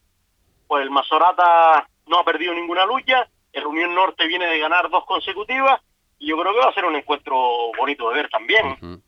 Pues 0.67 0.83
el 0.83 0.91
Mazorata 0.91 1.87
no 2.07 2.19
ha 2.19 2.23
perdido 2.23 2.53
ninguna 2.53 2.85
lucha. 2.85 3.27
El 3.51 3.65
Unión 3.65 3.93
Norte 3.93 4.27
viene 4.27 4.45
de 4.47 4.59
ganar 4.59 4.89
dos 4.89 5.05
consecutivas. 5.05 5.81
Y 6.19 6.27
yo 6.27 6.37
creo 6.37 6.53
que 6.53 6.59
va 6.59 6.69
a 6.69 6.73
ser 6.73 6.85
un 6.85 6.95
encuentro 6.95 7.35
bonito 7.77 8.09
de 8.09 8.15
ver 8.15 8.29
también. 8.29 9.01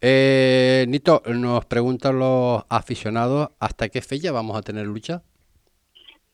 Eh, 0.00 0.84
Nito, 0.88 1.22
nos 1.26 1.64
preguntan 1.66 2.18
los 2.18 2.64
aficionados, 2.68 3.50
¿hasta 3.60 3.88
qué 3.88 4.02
fecha 4.02 4.32
vamos 4.32 4.56
a 4.56 4.62
tener 4.62 4.86
lucha? 4.86 5.22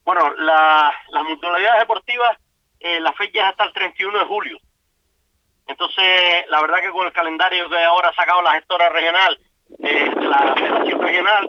Bueno, 0.05 0.33
la, 0.39 0.93
las 1.11 1.25
mutualidades 1.25 1.81
deportivas, 1.81 2.39
eh, 2.79 3.01
la 3.01 3.13
fecha 3.13 3.41
es 3.41 3.47
hasta 3.51 3.65
el 3.65 3.73
31 3.73 4.19
de 4.19 4.25
julio. 4.25 4.59
Entonces, 5.71 6.45
la 6.49 6.61
verdad 6.61 6.81
que 6.81 6.91
con 6.91 7.07
el 7.07 7.13
calendario 7.13 7.69
que 7.71 7.79
ahora 7.85 8.09
ha 8.09 8.15
sacado 8.15 8.43
la 8.43 8.53
gestora 8.55 8.89
regional, 8.89 9.39
eh, 9.83 10.11
la 10.17 10.55
federación 10.55 11.01
regional, 11.01 11.49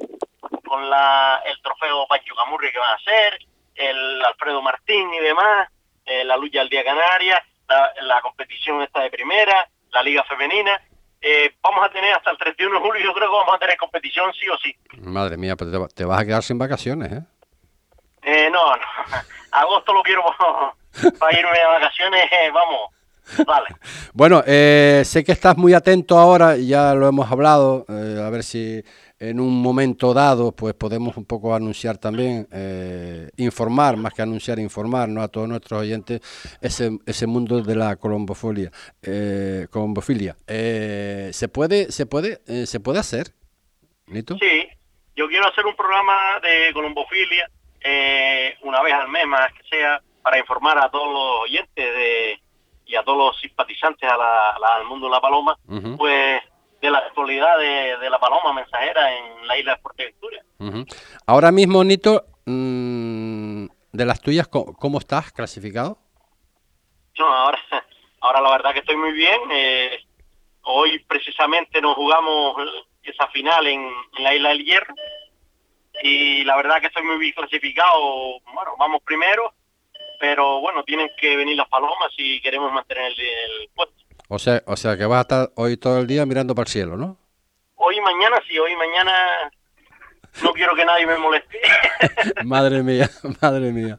con 0.65 0.89
la, 0.89 1.41
el 1.45 1.59
trofeo 1.61 2.05
Pancho 2.07 2.36
Camurri 2.36 2.72
que 2.72 2.78
van 2.80 2.91
a 2.91 2.95
hacer, 2.95 3.39
el 3.76 4.24
Alfredo 4.24 4.61
Martín 4.61 5.11
y 5.13 5.19
demás, 5.19 5.69
eh, 6.05 6.24
la 6.24 6.38
lucha 6.38 6.59
del 6.59 6.69
Día 6.69 6.84
Canaria, 6.84 7.43
la, 7.67 7.91
la 8.01 8.22
competición 8.22 8.82
esta 8.84 9.01
de 9.01 9.09
primera, 9.09 9.67
la 9.89 10.03
liga 10.03 10.24
femenina, 10.26 10.80
eh, 11.19 11.55
vamos 11.61 11.84
a 11.84 11.89
tener 11.89 12.13
hasta 12.13 12.30
el 12.32 12.38
31 12.38 12.76
de 12.76 12.80
julio, 12.86 13.03
yo 13.03 13.13
creo 13.13 13.30
que 13.30 13.36
vamos 13.38 13.55
a 13.55 13.59
tener 13.59 13.76
competición 13.78 14.32
sí 14.34 14.47
o 14.49 14.57
sí. 14.59 14.76
Madre 14.99 15.36
mía, 15.38 15.55
pero 15.55 15.72
te, 15.72 15.78
va- 15.78 15.88
te 15.88 16.05
vas 16.05 16.19
a 16.22 16.26
quedar 16.26 16.43
sin 16.43 16.57
vacaciones, 16.59 17.11
¿eh? 17.11 17.22
Eh, 18.24 18.49
no, 18.51 18.76
no, 18.76 18.84
agosto 19.51 19.93
lo 19.93 20.03
quiero 20.03 20.24
para 21.19 21.39
irme 21.39 21.57
de 21.57 21.65
vacaciones, 21.65 22.32
eh, 22.32 22.51
vamos, 22.51 22.91
vale. 23.46 23.68
Bueno, 24.14 24.44
eh, 24.46 25.04
sé 25.06 25.24
que 25.24 25.32
estás 25.32 25.58
muy 25.58 25.74
atento 25.74 26.18
ahora, 26.18 26.58
ya 26.58 26.94
lo 26.94 27.08
hemos 27.08 27.32
hablado, 27.32 27.86
eh, 27.90 28.22
a 28.22 28.30
ver 28.30 28.44
si 28.44 28.84
en 29.22 29.40
un 29.40 29.62
momento 29.62 30.16
dado 30.16 30.52
pues 30.52 30.74
podemos 30.74 31.16
un 31.16 31.26
poco 31.26 31.54
anunciar 31.54 32.00
también, 32.00 32.48
eh, 32.52 33.30
informar, 33.38 33.96
más 33.96 34.14
que 34.14 34.24
anunciar, 34.24 34.58
informar 34.58 35.10
¿no? 35.10 35.22
a 35.22 35.28
todos 35.28 35.48
nuestros 35.48 35.82
oyentes 35.82 36.22
ese, 36.60 36.90
ese 37.06 37.28
mundo 37.28 37.62
de 37.62 37.76
la 37.76 37.96
colombofilia. 37.98 38.72
Eh, 39.04 39.68
colombofilia. 39.70 40.36
Eh, 40.48 41.30
¿Se 41.34 41.48
puede, 41.48 41.92
se 41.92 42.08
puede, 42.08 42.42
eh, 42.48 42.66
se 42.66 42.80
puede 42.80 42.98
hacer, 42.98 43.28
Nito? 44.08 44.38
Sí, 44.40 44.68
yo 45.16 45.28
quiero 45.28 45.48
hacer 45.48 45.68
un 45.68 45.76
programa 45.76 46.40
de 46.42 46.74
colombofilia 46.74 47.48
eh, 47.84 48.58
una 48.64 48.82
vez 48.82 48.94
al 48.94 49.08
mes, 49.10 49.28
más 49.28 49.54
que 49.54 49.64
sea, 49.70 50.02
para 50.24 50.40
informar 50.40 50.80
a 50.80 50.90
todos 50.90 51.14
los 51.14 51.44
oyentes 51.44 51.76
de, 51.76 52.40
y 52.92 52.96
a 52.98 53.04
todos 53.04 53.18
los 53.18 53.39
simpatizantes 53.39 54.10
a 54.10 54.18
la- 54.18 54.50
a 54.52 54.60
la- 54.60 54.76
al 54.76 54.86
mundo 54.86 55.08
de 55.08 55.12
la 55.14 55.22
paloma, 55.22 55.58
pues 55.98 56.42
de 56.82 56.89
la 56.92 56.98
actualidad 56.98 57.58
de, 57.58 57.98
de 57.98 58.10
la 58.10 58.20
paloma 58.20 58.52
mensajera 58.54 59.16
en 59.18 59.48
la 59.48 59.58
isla 59.58 59.76
de 59.76 59.82
Fuerteventura. 59.82 60.42
Ujú. 60.60 60.86
Ahora 61.28 61.52
mismo, 61.52 61.84
Nito, 61.84 62.26
mm, 62.46 63.66
de 63.94 64.06
las 64.06 64.20
tuyas, 64.22 64.48
¿cómo, 64.48 64.74
cómo 64.74 64.98
estás 65.00 65.32
clasificado? 65.32 65.98
No, 67.18 67.26
ahora, 67.34 67.60
ahora 68.22 68.42
la 68.42 68.52
verdad 68.52 68.74
que 68.74 68.80
estoy 68.80 68.98
muy 68.98 69.12
bien. 69.14 69.39
eh, 69.52 70.00
hoy 70.64 71.00
precisamente 71.08 71.82
nos 71.82 71.96
jugamos 71.96 72.56
esa 73.04 73.28
final 73.28 73.66
en, 73.68 73.82
en 74.18 74.24
la 74.24 74.36
isla 74.36 74.50
del 74.50 74.64
Hierro 74.66 74.94
y 76.04 76.44
la 76.44 76.56
verdad 76.56 76.80
que 76.82 76.88
estoy 76.88 77.04
muy 77.04 77.18
bien 77.18 77.34
clasificado. 77.34 78.39
Bueno, 78.54 78.76
vamos 78.78 79.02
primero, 79.04 79.54
pero 80.22 80.61
bueno, 80.61 80.84
tienen 80.84 81.09
que 81.19 81.36
venir 81.36 81.57
las 81.57 81.67
palomas 81.67 82.13
si 82.15 82.39
queremos 82.41 82.72
mantener 82.72 83.11
el, 83.11 83.19
el 83.19 83.69
puesto. 83.76 83.95
O 84.30 84.38
sea, 84.38 84.61
o 84.67 84.78
sea 84.78 84.95
que 84.95 85.05
vas 85.05 85.17
a 85.17 85.22
estar 85.22 85.51
hoy 85.55 85.78
todo 85.78 85.99
el 85.99 86.07
día 86.07 86.28
mirando 86.28 86.53
para 86.53 86.67
el 86.67 86.72
cielo, 86.72 86.95
¿no? 86.95 87.17
Hoy 87.76 87.97
y 87.97 88.01
mañana, 88.01 88.39
sí, 88.47 88.57
hoy 88.59 88.72
y 88.72 88.76
mañana 88.76 89.11
no 90.44 90.54
quiero 90.54 90.76
que 90.76 90.86
nadie 90.86 91.06
me 91.06 91.18
moleste. 91.18 91.58
madre 92.46 92.82
mía, 92.84 93.10
madre 93.42 93.72
mía. 93.72 93.98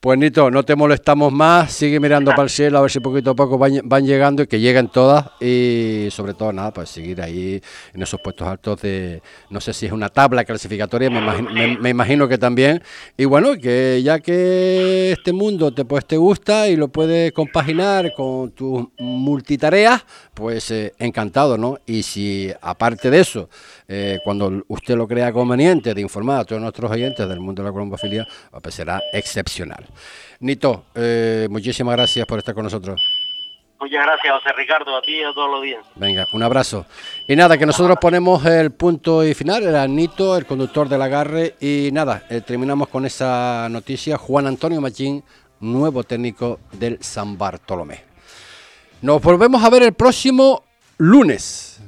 Pues 0.00 0.18
Nito, 0.18 0.50
no 0.50 0.62
te 0.62 0.74
molestamos 0.74 1.32
más, 1.32 1.72
sigue 1.72 2.00
mirando 2.00 2.30
para 2.30 2.44
el 2.44 2.50
cielo 2.50 2.78
a 2.78 2.80
ver 2.82 2.90
si 2.90 3.00
poquito 3.00 3.30
a 3.30 3.34
poco 3.34 3.58
van, 3.58 3.80
van 3.84 4.04
llegando 4.06 4.42
y 4.42 4.46
que 4.46 4.60
lleguen 4.60 4.88
todas 4.88 5.30
y 5.40 6.08
sobre 6.10 6.34
todo 6.34 6.52
nada, 6.52 6.72
pues 6.72 6.88
seguir 6.88 7.20
ahí 7.20 7.60
en 7.92 8.02
esos 8.02 8.20
puestos 8.20 8.48
altos 8.48 8.80
de, 8.80 9.22
no 9.50 9.60
sé 9.60 9.72
si 9.72 9.86
es 9.86 9.92
una 9.92 10.08
tabla 10.08 10.44
clasificatoria, 10.44 11.10
me 11.10 11.18
imagino, 11.18 11.50
me, 11.50 11.78
me 11.78 11.90
imagino 11.90 12.28
que 12.28 12.38
también. 12.38 12.82
Y 13.16 13.26
bueno, 13.26 13.54
que 13.60 14.00
ya 14.02 14.20
que 14.20 15.12
este 15.12 15.32
mundo 15.32 15.72
te, 15.72 15.84
pues, 15.84 16.06
te 16.06 16.16
gusta 16.16 16.68
y 16.68 16.76
lo 16.76 16.88
puedes 16.88 17.32
compaginar 17.32 18.12
con 18.14 18.50
tus 18.52 18.86
multitareas, 18.98 20.04
pues 20.32 20.70
eh, 20.70 20.92
encantado, 20.98 21.58
¿no? 21.58 21.78
Y 21.86 22.02
si 22.02 22.50
aparte 22.60 23.10
de 23.10 23.20
eso, 23.20 23.48
eh, 23.86 24.18
cuando 24.24 24.64
usted 24.68 24.96
lo 24.96 25.06
crea 25.06 25.32
conveniente 25.32 25.73
de 25.82 26.00
informar 26.00 26.40
a 26.40 26.44
todos 26.44 26.60
nuestros 26.60 26.90
oyentes 26.90 27.28
del 27.28 27.40
mundo 27.40 27.62
de 27.62 27.68
la 27.68 27.72
colombofilia, 27.72 28.26
pues 28.62 28.74
será 28.74 29.02
excepcional. 29.12 29.84
Nito, 30.40 30.84
eh, 30.94 31.48
muchísimas 31.50 31.96
gracias 31.96 32.26
por 32.26 32.38
estar 32.38 32.54
con 32.54 32.64
nosotros. 32.64 33.00
Muchas 33.80 34.06
gracias, 34.06 34.32
José 34.32 34.54
Ricardo, 34.56 34.96
a 34.96 35.02
ti 35.02 35.12
y 35.12 35.24
a 35.24 35.32
todos 35.34 35.50
los 35.50 35.62
días. 35.62 35.84
Venga, 35.96 36.26
un 36.32 36.42
abrazo. 36.42 36.86
Y 37.28 37.36
nada, 37.36 37.58
que 37.58 37.66
nosotros 37.66 37.98
ponemos 38.00 38.44
el 38.46 38.70
punto 38.70 39.24
y 39.24 39.34
final, 39.34 39.64
era 39.64 39.86
Nito, 39.86 40.36
el 40.38 40.46
conductor 40.46 40.88
del 40.88 41.02
agarre, 41.02 41.56
y 41.60 41.90
nada, 41.92 42.24
eh, 42.30 42.40
terminamos 42.40 42.88
con 42.88 43.04
esa 43.04 43.68
noticia, 43.70 44.16
Juan 44.16 44.46
Antonio 44.46 44.80
Machín, 44.80 45.22
nuevo 45.60 46.04
técnico 46.04 46.60
del 46.72 47.02
San 47.02 47.36
Bartolomé. 47.36 48.04
Nos 49.02 49.20
volvemos 49.20 49.62
a 49.62 49.68
ver 49.68 49.82
el 49.82 49.92
próximo 49.92 50.62
lunes, 50.96 51.80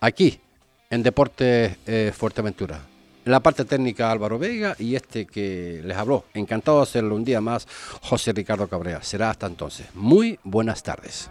aquí, 0.00 0.40
en 0.88 1.02
Deportes 1.02 1.76
eh, 1.86 2.12
Fuerteventura. 2.16 2.93
La 3.24 3.40
parte 3.40 3.64
técnica 3.64 4.10
Álvaro 4.10 4.38
Vega 4.38 4.76
y 4.78 4.94
este 4.94 5.26
que 5.26 5.80
les 5.82 5.96
habló. 5.96 6.24
Encantado 6.34 6.78
de 6.78 6.82
hacerlo 6.82 7.14
un 7.16 7.24
día 7.24 7.40
más, 7.40 7.66
José 8.02 8.32
Ricardo 8.32 8.68
Cabrera. 8.68 9.02
Será 9.02 9.30
hasta 9.30 9.46
entonces. 9.46 9.86
Muy 9.94 10.38
buenas 10.44 10.82
tardes. 10.82 11.30